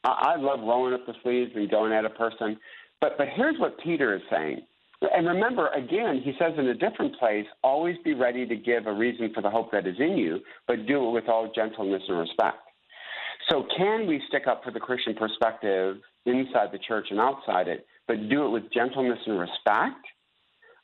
[0.03, 2.57] I, I love rolling up the sleeves and going at a person.
[3.01, 4.61] But but here's what Peter is saying.
[5.01, 8.93] And remember, again, he says in a different place, always be ready to give a
[8.93, 12.19] reason for the hope that is in you, but do it with all gentleness and
[12.19, 12.62] respect.
[13.49, 17.85] So, can we stick up for the Christian perspective inside the church and outside it,
[18.07, 20.05] but do it with gentleness and respect?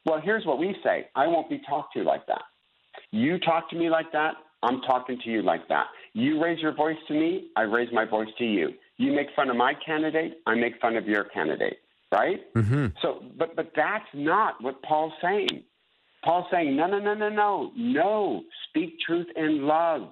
[0.06, 2.42] Well, here's what we say I won't be talked to like that.
[3.12, 4.34] You talk to me like that,
[4.64, 5.88] I'm talking to you like that.
[6.14, 8.70] You raise your voice to me, I raise my voice to you.
[8.98, 11.78] You make fun of my candidate, I make fun of your candidate,
[12.12, 12.42] right?
[12.56, 12.88] Mm-hmm.
[13.02, 15.64] So, but but that's not what Paul's saying.
[16.24, 18.42] Paul's saying, no, no, no, no, no, no.
[18.68, 20.12] Speak truth in love.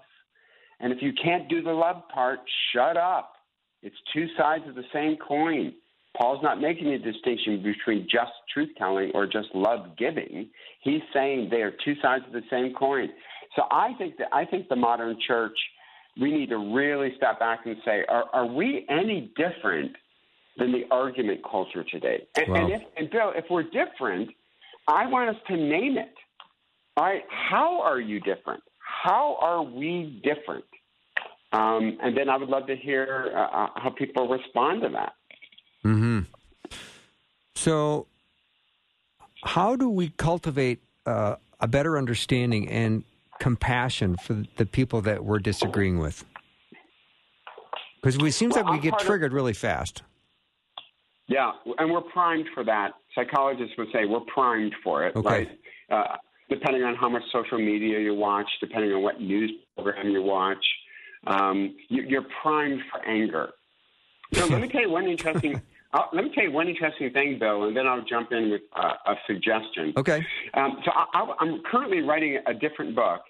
[0.79, 2.39] And if you can't do the love part,
[2.73, 3.33] shut up.
[3.81, 5.73] It's two sides of the same coin.
[6.17, 10.49] Paul's not making a distinction between just truth telling or just love giving.
[10.81, 13.09] He's saying they are two sides of the same coin.
[13.55, 15.57] So I think that I think the modern church
[16.19, 19.91] we need to really step back and say, are, are we any different
[20.57, 22.23] than the argument culture today?
[22.35, 22.55] And, Wow.
[22.55, 24.29] and, if, and Bill, if we're different,
[24.87, 26.13] I want us to name it.
[26.95, 28.63] All right, how are you different?
[29.07, 30.65] How are we different?
[31.53, 35.13] Um, and then I would love to hear uh, uh, how people respond to that.
[35.85, 36.19] Mm-hmm.
[37.55, 38.07] So,
[39.45, 43.05] how do we cultivate uh, a better understanding and
[43.39, 46.25] compassion for the people that we're disagreeing with?
[48.03, 50.03] Because it seems Well, like we I'm get part of- triggered really fast.
[51.29, 52.91] Yeah, and we're primed for that.
[53.15, 55.29] Psychologists would say we're primed for it, Okay.
[55.29, 55.49] right?
[55.89, 56.17] Uh,
[56.49, 60.65] depending on how much social media you watch, depending on what news program you watch,
[61.25, 63.49] um, you, you're primed for anger.
[64.33, 65.61] So let me tell you one interesting.
[65.93, 68.61] Uh, let me tell you one interesting thing, Bill, and then I'll jump in with
[68.75, 69.93] uh, a suggestion.
[69.95, 70.23] Okay.
[70.53, 73.21] Um, so I, I, I'm currently writing a different book,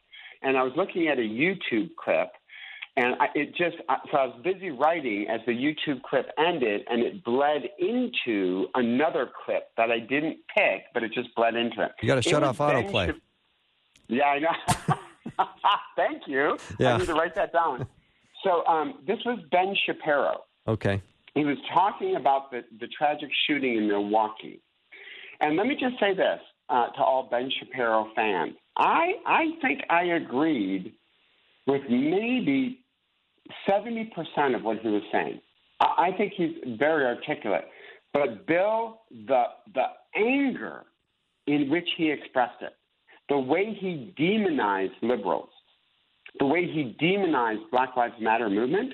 [0.41, 2.31] and I was looking at a YouTube clip,
[2.97, 3.77] and I, it just
[4.11, 9.29] so I was busy writing as the YouTube clip ended, and it bled into another
[9.45, 11.91] clip that I didn't pick, but it just bled into it.
[12.01, 13.07] You got to shut off autoplay.
[13.07, 13.15] Shap-
[14.07, 14.95] yeah, I know.
[15.95, 16.57] Thank you.
[16.79, 16.95] Yeah.
[16.95, 17.85] I need to write that down.
[18.43, 21.01] So um, this was Ben Shapiro Okay.
[21.35, 24.61] he was talking about the, the tragic shooting in Milwaukee.
[25.39, 26.39] And let me just say this
[26.69, 28.53] uh, to all Ben Shapiro fans.
[28.75, 30.93] I, I think I agreed
[31.67, 32.79] with maybe
[33.67, 35.39] 70% of what he was saying.
[35.79, 37.65] I, I think he's very articulate.
[38.13, 39.43] But Bill, the,
[39.73, 39.85] the
[40.15, 40.83] anger
[41.45, 42.73] in which he expressed it,
[43.29, 45.49] the way he demonized liberals,
[46.39, 48.93] the way he demonized Black Lives Matter movement,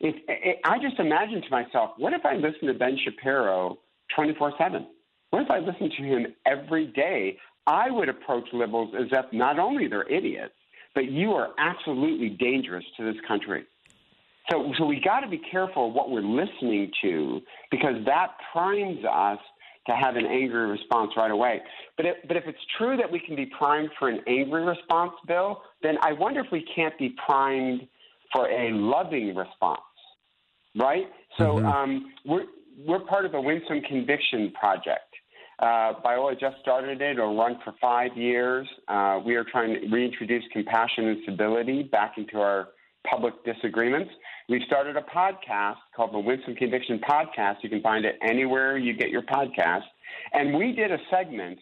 [0.00, 3.78] it, it, I just imagine to myself, what if I listened to Ben Shapiro
[4.14, 4.86] 24 7?
[5.30, 7.38] What if I listened to him every day?
[7.66, 10.54] I would approach liberals as if not only they're idiots,
[10.94, 13.64] but you are absolutely dangerous to this country.
[14.50, 19.38] So, so we got to be careful what we're listening to because that primes us
[19.86, 21.60] to have an angry response right away.
[21.96, 25.12] But if, but if it's true that we can be primed for an angry response,
[25.26, 27.86] Bill, then I wonder if we can't be primed
[28.32, 29.80] for a loving response,
[30.76, 31.06] right?
[31.38, 31.64] So Mhm.
[31.64, 32.46] um, we're
[32.86, 35.14] we're part of a Winsome Conviction project.
[35.58, 37.18] Uh, Biola just started it.
[37.18, 38.66] It'll run for five years.
[38.88, 42.68] Uh, we are trying to reintroduce compassion and civility back into our
[43.08, 44.10] public disagreements.
[44.48, 47.56] We started a podcast called the Winsome Conviction Podcast.
[47.62, 49.84] You can find it anywhere you get your podcast.
[50.32, 51.58] And we did a segment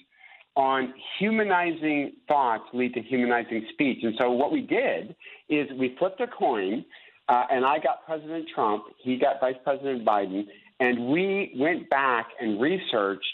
[0.56, 3.98] on humanizing thoughts lead to humanizing speech.
[4.02, 5.14] And so what we did
[5.48, 6.84] is we flipped a coin,
[7.28, 10.44] uh, and I got President Trump, he got Vice President Biden,
[10.80, 13.24] and we went back and researched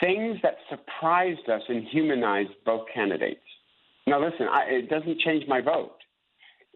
[0.00, 3.40] things that surprised us and humanized both candidates.
[4.06, 5.99] Now, listen, I, it doesn't change my vote.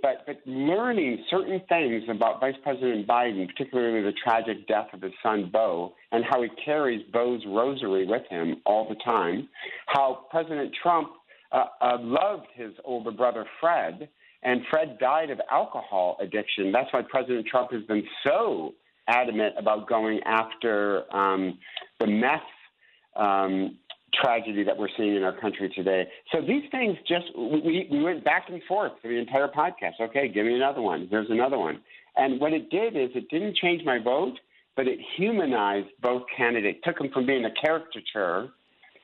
[0.05, 5.15] But, but learning certain things about Vice President Biden, particularly the tragic death of his
[5.23, 9.49] son Bo, and how he carries Bo's rosary with him all the time,
[9.87, 11.09] how President Trump
[11.53, 14.11] uh, uh, loved his older brother Fred,
[14.43, 16.71] and Fred died of alcohol addiction.
[16.71, 18.75] That's why President Trump has been so
[19.09, 21.59] adamant about going after um,
[21.99, 22.43] the meth
[23.17, 23.79] um,
[24.23, 26.07] tragedy that we're seeing in our country today.
[26.33, 30.01] So these things just we, we went back and forth for the entire podcast.
[30.01, 31.09] Okay, give me another one.
[31.11, 31.81] There's another one.
[32.17, 34.35] And what it did is it didn't change my vote,
[34.77, 38.49] but it humanized both candidates, took them from being a caricature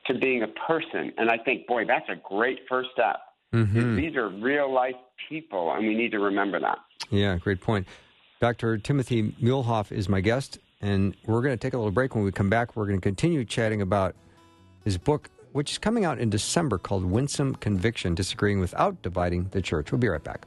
[0.07, 1.11] to being a person.
[1.17, 3.17] And I think, boy, that's a great first step.
[3.51, 4.95] hmm These are real life
[5.29, 6.79] people, and we need to remember that.
[7.09, 7.87] Yeah, great point.
[8.39, 8.77] Dr.
[8.77, 12.15] Timothy Muehlhoff is my guest, and we're going to take a little break.
[12.15, 14.15] When we come back, we're going to continue chatting about
[14.83, 19.61] his book, which is coming out in December called Winsome Conviction Disagreeing Without Dividing the
[19.61, 19.91] Church.
[19.91, 20.45] We'll be right back.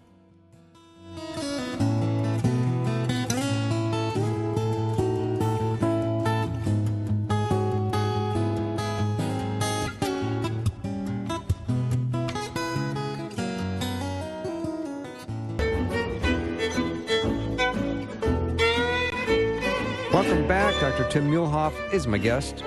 [20.12, 20.80] Welcome back.
[20.80, 21.09] Dr.
[21.11, 22.62] Tim Muehlhoff is my guest.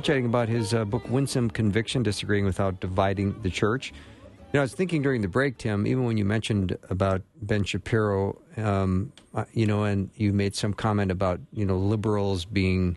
[0.00, 3.90] We're chatting about his uh, book, Winsome Conviction Disagreeing Without Dividing the Church.
[3.90, 7.64] You know, I was thinking during the break, Tim, even when you mentioned about Ben
[7.64, 12.96] Shapiro, um, uh, you know, and you made some comment about, you know, liberals being,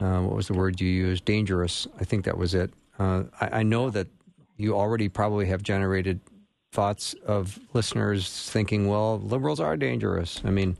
[0.00, 1.24] uh, what was the word you used?
[1.24, 1.86] Dangerous.
[2.00, 2.72] I think that was it.
[2.98, 4.08] Uh, I, I, know that
[4.56, 6.18] you already probably have generated
[6.72, 10.42] thoughts of listeners thinking, well, liberals are dangerous.
[10.44, 10.76] I mean,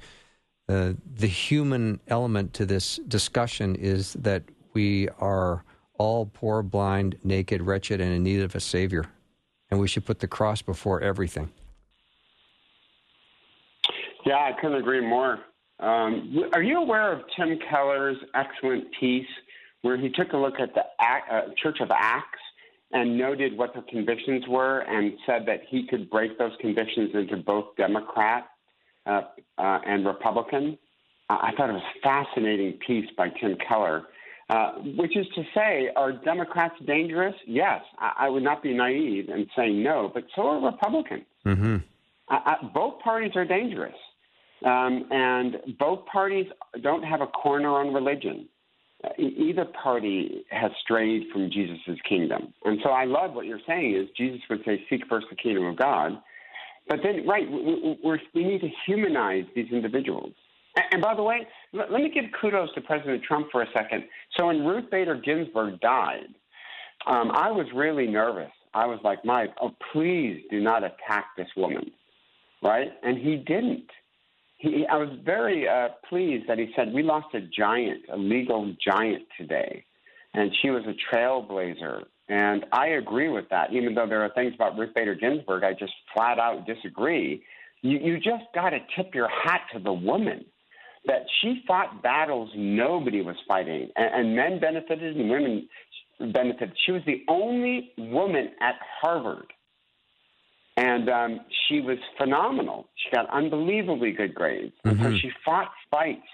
[0.68, 4.42] uh, the human element to this discussion is that
[4.74, 5.64] we are
[5.96, 9.06] all poor, blind, naked, wretched, and in need of a savior
[9.74, 11.50] and we should put the cross before everything.
[14.24, 15.40] Yeah, I couldn't agree more.
[15.80, 19.26] Um, are you aware of Tim Keller's excellent piece
[19.82, 22.38] where he took a look at the uh, Church of Acts
[22.92, 27.36] and noted what their convictions were and said that he could break those convictions into
[27.38, 28.46] both Democrat
[29.06, 29.22] uh,
[29.58, 30.78] uh, and Republican?
[31.28, 34.04] I thought it was a fascinating piece by Tim Keller
[34.50, 37.34] uh, which is to say, are Democrats dangerous?
[37.46, 37.80] Yes.
[37.98, 41.24] I, I, would not be naive in saying no, but so are Republicans.
[41.46, 42.68] Mm-hmm.
[42.74, 43.94] both parties are dangerous.
[44.64, 46.46] Um, and both parties
[46.82, 48.48] don't have a corner on religion.
[49.02, 52.52] Uh, either party has strayed from Jesus' kingdom.
[52.64, 55.64] And so I love what you're saying is Jesus would say, seek first the kingdom
[55.64, 56.12] of God.
[56.88, 57.98] But then, right, we,
[58.34, 60.34] we need to humanize these individuals.
[60.76, 64.04] And by the way, let me give kudos to President Trump for a second.
[64.36, 66.28] So when Ruth Bader Ginsburg died,
[67.06, 68.50] um, I was really nervous.
[68.72, 71.92] I was like, Mike, oh, please do not attack this woman,
[72.62, 72.88] right?
[73.04, 73.88] And he didn't.
[74.58, 78.74] He, I was very uh, pleased that he said, we lost a giant, a legal
[78.84, 79.84] giant today.
[80.32, 82.04] And she was a trailblazer.
[82.28, 85.72] And I agree with that, even though there are things about Ruth Bader Ginsburg I
[85.72, 87.44] just flat out disagree.
[87.82, 90.44] You, you just got to tip your hat to the woman
[91.06, 95.68] that she fought battles nobody was fighting, and, and men benefited and women
[96.32, 96.72] benefited.
[96.84, 99.52] She was the only woman at Harvard,
[100.76, 102.88] and um, she was phenomenal.
[102.96, 104.96] She got unbelievably good grades mm-hmm.
[104.96, 106.26] because she fought fights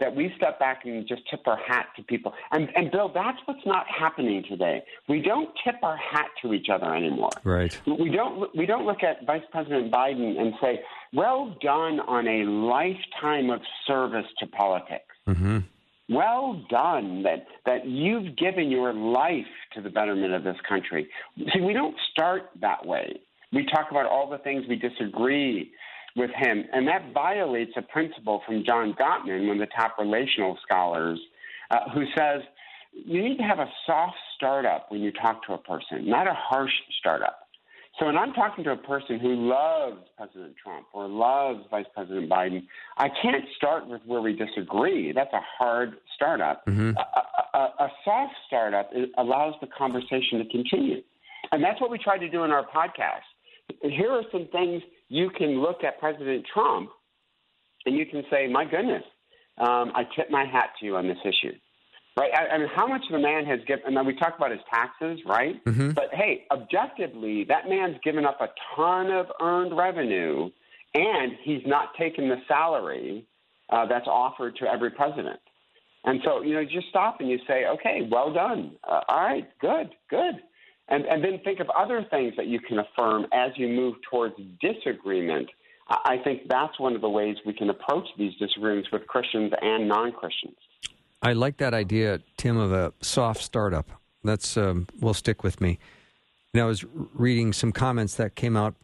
[0.00, 2.32] that we step back and just tip our hat to people.
[2.50, 4.82] And, and Bill, that's what's not happening today.
[5.08, 7.30] We don't tip our hat to each other anymore.
[7.44, 7.78] Right.
[7.86, 8.54] We don't.
[8.56, 10.80] We don't look at Vice President Biden and say,
[11.12, 15.58] "Well done on a lifetime of service to politics." Mm-hmm.
[16.08, 21.08] Well done that that you've given your life to the betterment of this country.
[21.52, 23.20] See, we don't start that way.
[23.52, 25.72] We talk about all the things we disagree
[26.16, 26.64] with him.
[26.72, 31.18] And that violates a principle from John Gottman, one of the top relational scholars,
[31.70, 32.42] uh, who says
[32.92, 36.34] you need to have a soft startup when you talk to a person, not a
[36.34, 37.38] harsh startup.
[37.98, 42.28] So when I'm talking to a person who loves President Trump or loves Vice President
[42.30, 45.12] Biden, I can't start with where we disagree.
[45.12, 46.64] That's a hard startup.
[46.66, 46.92] Mm-hmm.
[46.96, 51.02] A, a, a, soft startup allows the conversation to continue.
[51.50, 53.28] And that's what we try to do in our podcast.
[53.82, 54.82] Here are some things
[55.12, 56.88] you can look at President Trump
[57.84, 59.02] and you can say, my goodness,
[59.58, 61.52] um, I tip my hat to you on this issue.
[62.16, 62.30] Right?
[62.34, 65.20] I, I mean, how much the man has given, and we talk about his taxes,
[65.26, 65.62] right?
[65.64, 65.90] Mm-hmm.
[65.90, 70.50] But hey, objectively, that man's given up a ton of earned revenue
[70.94, 73.26] and he's not taken the salary
[73.68, 75.40] uh, that's offered to every president.
[76.04, 78.72] And so, you know, you just stop and you say, okay, well done.
[78.86, 80.36] Uh, all right, good, good.
[80.88, 84.34] And, and then think of other things that you can affirm as you move towards
[84.60, 85.48] disagreement.
[85.88, 89.88] I think that's one of the ways we can approach these disagreements with Christians and
[89.88, 90.56] non Christians.
[91.22, 93.90] I like that idea, Tim, of a soft startup.
[94.24, 95.78] That's um, will stick with me.
[96.54, 98.74] Know, I was reading some comments that came out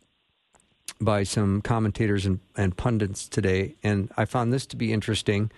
[1.01, 5.51] by some commentators and, and pundits today, and I found this to be interesting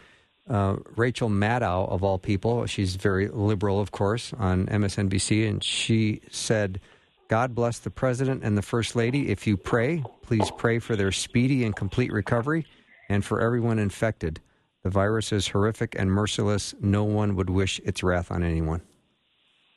[0.50, 6.20] uh, Rachel Maddow, of all people, she's very liberal, of course, on MSNBC, and she
[6.30, 6.80] said,
[7.28, 9.30] God bless the president and the first lady.
[9.30, 12.66] If you pray, please pray for their speedy and complete recovery
[13.08, 14.40] and for everyone infected.
[14.82, 16.74] The virus is horrific and merciless.
[16.80, 18.80] No one would wish its wrath on anyone.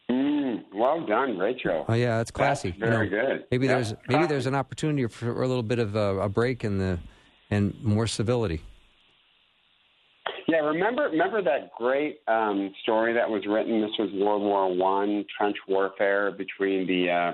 [0.09, 1.85] Mm, well done, Rachel.
[1.87, 2.71] Oh yeah, that's classy.
[2.71, 3.45] That's very you know, good.
[3.51, 6.79] Maybe there's maybe there's an opportunity for a little bit of a, a break in
[6.79, 6.97] the
[7.51, 8.61] and more civility.
[10.47, 13.81] Yeah, remember remember that great um, story that was written.
[13.81, 17.31] This was World War One, trench warfare between the uh,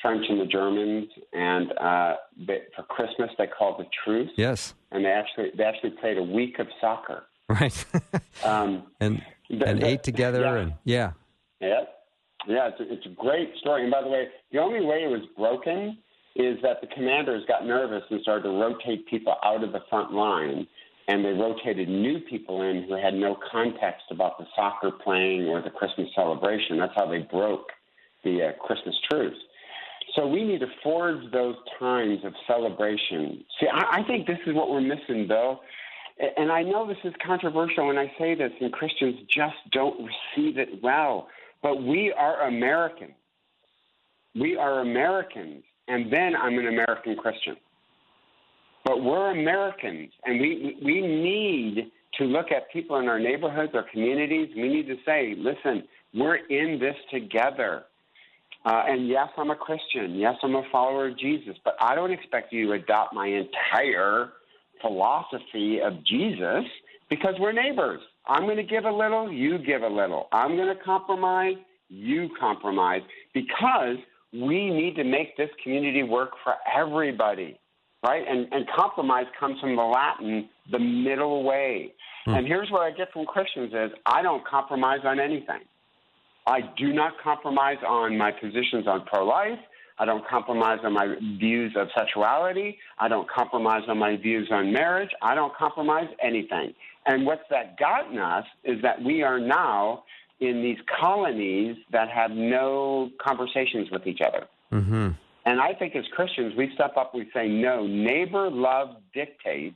[0.00, 2.14] French and the Germans, and uh,
[2.46, 4.30] they, for Christmas they called the truce.
[4.36, 7.24] Yes, and they actually they actually played a week of soccer.
[7.48, 7.84] Right,
[8.44, 10.56] um, and the, and the, ate together, yeah.
[10.56, 11.12] and yeah,
[11.60, 11.80] yeah,
[12.48, 12.68] yeah.
[12.68, 13.82] It's a, it's a great story.
[13.82, 15.98] And by the way, the only way it was broken
[16.34, 20.12] is that the commanders got nervous and started to rotate people out of the front
[20.12, 20.66] line
[21.08, 25.60] and they rotated new people in who had no context about the soccer playing or
[25.60, 26.78] the Christmas celebration.
[26.78, 27.70] That's how they broke
[28.24, 29.36] the uh, Christmas truce.
[30.14, 33.44] So we need to forge those times of celebration.
[33.60, 35.60] See, I, I think this is what we're missing, Bill.
[36.36, 40.58] And I know this is controversial when I say this, and Christians just don't receive
[40.58, 41.28] it well.
[41.62, 43.14] But we are Americans.
[44.34, 47.56] We are Americans, and then I'm an American Christian.
[48.84, 53.86] But we're Americans, and we we need to look at people in our neighborhoods, our
[53.90, 54.48] communities.
[54.56, 57.84] We need to say, listen, we're in this together.
[58.64, 60.14] Uh, and yes, I'm a Christian.
[60.14, 61.56] Yes, I'm a follower of Jesus.
[61.64, 64.30] But I don't expect you to adopt my entire
[64.80, 66.64] philosophy of Jesus
[67.08, 68.00] because we're neighbors.
[68.26, 70.28] I'm going to give a little, you give a little.
[70.32, 71.56] I'm going to compromise,
[71.88, 73.02] you compromise
[73.34, 73.96] because
[74.32, 77.58] we need to make this community work for everybody,
[78.02, 78.24] right?
[78.28, 81.92] And, and compromise comes from the Latin, the middle way.
[82.24, 82.34] Hmm.
[82.34, 85.60] And here's what I get from Christians is I don't compromise on anything.
[86.46, 89.58] I do not compromise on my positions on pro-life.
[89.98, 92.78] I don't compromise on my views of sexuality.
[92.98, 95.10] I don't compromise on my views on marriage.
[95.22, 96.74] I don't compromise anything.
[97.06, 100.02] And what's that gotten us is that we are now
[100.40, 104.46] in these colonies that have no conversations with each other.
[104.72, 105.10] Mm-hmm.
[105.44, 109.74] And I think as Christians, we step up, we say, no, neighbor love dictates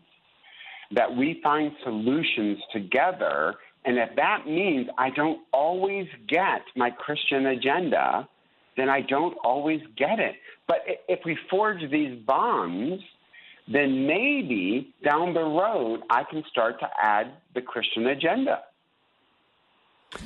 [0.92, 3.54] that we find solutions together.
[3.84, 8.28] And if that means I don't always get my Christian agenda,
[8.76, 10.36] then I don't always get it.
[10.68, 13.02] But if we forge these bonds,
[13.72, 18.60] then maybe down the road I can start to add the Christian agenda.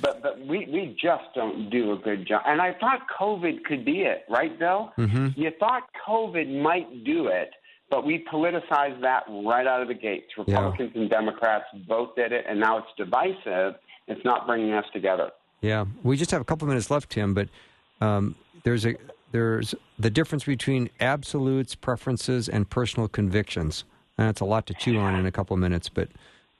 [0.01, 2.43] But but we, we just don't do a good job.
[2.47, 4.93] And I thought COVID could be it, right, Bill?
[4.99, 5.41] Mm-hmm.
[5.41, 7.51] You thought COVID might do it,
[7.89, 10.27] but we politicized that right out of the gates.
[10.37, 11.01] Republicans yeah.
[11.01, 13.75] and Democrats both did it, and now it's divisive.
[14.07, 15.31] It's not bringing us together.
[15.61, 17.35] Yeah, we just have a couple minutes left, Tim.
[17.35, 17.49] But
[18.01, 18.95] um, there's a
[19.33, 23.85] there's the difference between absolutes, preferences, and personal convictions.
[24.19, 26.09] And that's a lot to chew on in a couple of minutes, but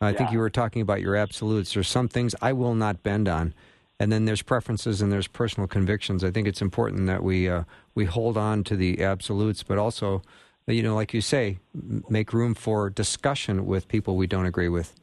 [0.01, 0.17] I yeah.
[0.17, 1.75] think you were talking about your absolutes.
[1.75, 3.53] There's some things I will not bend on,
[3.99, 6.25] and then there's preferences and there's personal convictions.
[6.25, 10.23] I think it's important that we uh, we hold on to the absolutes, but also,
[10.67, 11.59] you know, like you say,
[12.09, 14.95] make room for discussion with people we don't agree with.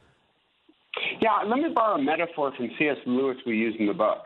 [1.20, 2.96] Yeah, let me borrow a metaphor from C.S.
[3.06, 4.24] Lewis we use in the book.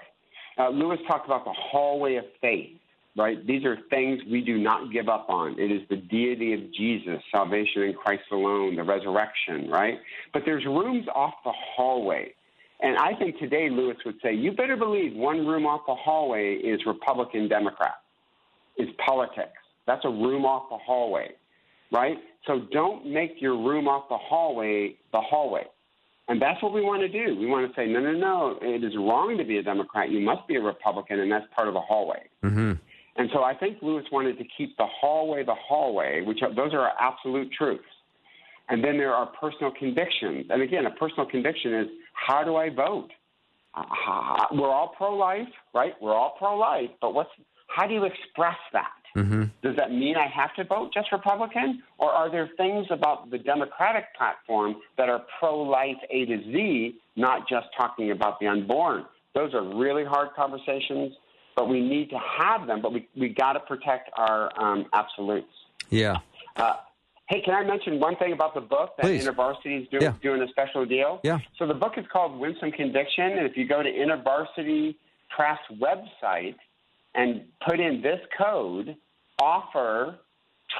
[0.58, 2.78] Uh, Lewis talked about the hallway of faith,
[3.16, 3.46] right?
[3.46, 5.58] These are things we do not give up on.
[5.58, 9.98] It is the deity of Jesus, salvation in Christ alone, the resurrection, right?
[10.32, 12.32] But there's rooms off the hallway.
[12.80, 16.54] And I think today Lewis would say, you better believe one room off the hallway
[16.54, 17.96] is Republican Democrat,
[18.76, 19.52] is politics.
[19.86, 21.32] That's a room off the hallway,
[21.92, 22.16] right?
[22.46, 25.64] So don't make your room off the hallway the hallway.
[26.28, 27.38] And that's what we want to do.
[27.38, 30.08] We want to say, no, no, no, it is wrong to be a Democrat.
[30.08, 32.22] You must be a Republican, and that's part of the hallway.
[32.44, 32.72] Mm-hmm.
[33.16, 36.72] And so I think Lewis wanted to keep the hallway the hallway, which are, those
[36.72, 37.84] are absolute truths.
[38.68, 40.46] And then there are personal convictions.
[40.48, 43.10] And again, a personal conviction is how do I vote?
[43.74, 45.94] Uh, we're all pro life, right?
[46.00, 47.30] We're all pro life, but what's
[47.68, 48.90] how do you express that?
[49.16, 49.44] Mm-hmm.
[49.62, 51.82] Does that mean I have to vote just Republican?
[51.98, 56.96] Or are there things about the Democratic platform that are pro life A to Z,
[57.16, 59.04] not just talking about the unborn?
[59.34, 61.14] Those are really hard conversations,
[61.56, 65.52] but we need to have them, but we, we got to protect our um, absolutes.
[65.90, 66.18] Yeah.
[66.56, 66.74] Uh,
[67.28, 69.26] hey, can I mention one thing about the book that Please.
[69.26, 70.14] InterVarsity is doing, yeah.
[70.22, 71.20] doing a special deal?
[71.22, 71.38] Yeah.
[71.58, 74.96] So the book is called Winsome Conviction, and if you go to InterVarsity
[75.34, 76.56] Press website–
[77.14, 78.96] and put in this code,
[79.40, 80.18] offer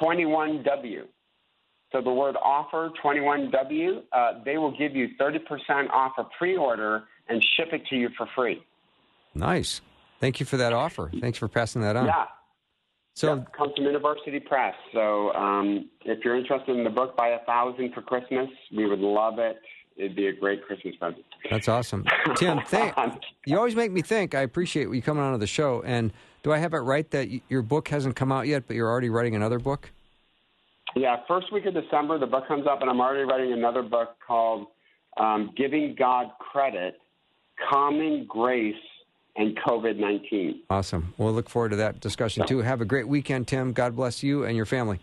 [0.01, 1.03] 21W.
[1.93, 7.45] So the word offer 21W, uh, they will give you 30% off a pre-order and
[7.57, 8.63] ship it to you for free.
[9.35, 9.83] Nice.
[10.23, 11.11] Thank you for that offer.
[11.21, 12.07] Thanks for passing that on.
[12.07, 12.25] Yeah.
[13.15, 14.75] So yeah, comes from InterVarsity Press.
[14.95, 18.49] So um, if you're interested in the book, buy a thousand for Christmas.
[18.75, 19.59] We would love it
[19.97, 21.25] it'd be a great Christmas present.
[21.51, 22.07] That's awesome,
[22.37, 22.61] Tim.
[22.67, 22.95] Thank,
[23.47, 24.35] you always make me think.
[24.35, 25.83] I appreciate you coming on to the show.
[25.85, 26.13] And
[26.43, 29.11] do I have it right that your book hasn't come out yet, but you're already
[29.11, 29.91] writing another book?
[30.95, 34.17] Yeah, first week of December, the book comes up, and I'm already writing another book
[34.27, 34.69] called
[35.17, 36.97] um, "Giving God Credit:
[37.71, 38.75] Common Grace
[39.37, 40.63] and COVID 19.
[40.71, 41.15] Awesome.
[41.19, 42.59] We'll look forward to that discussion too.
[42.59, 43.73] Have a great weekend, Tim.
[43.73, 45.01] God bless you and your family.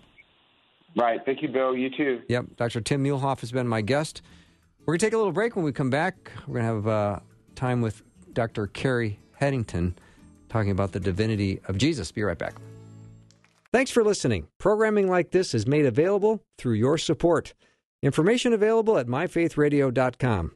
[0.95, 1.19] Right.
[1.25, 1.75] Thank you, Bill.
[1.75, 2.21] You too.
[2.29, 2.57] Yep.
[2.57, 2.81] Dr.
[2.81, 4.21] Tim Muehlhoff has been my guest.
[4.79, 5.55] We're going to take a little break.
[5.55, 7.19] When we come back, we're going to have uh,
[7.55, 8.01] time with
[8.33, 8.67] Dr.
[8.67, 9.95] Kerry Headington
[10.49, 12.11] talking about the divinity of Jesus.
[12.11, 12.55] Be right back.
[13.71, 14.47] Thanks for listening.
[14.57, 17.53] Programming like this is made available through your support.
[18.01, 20.51] Information available at myfaithradio.com.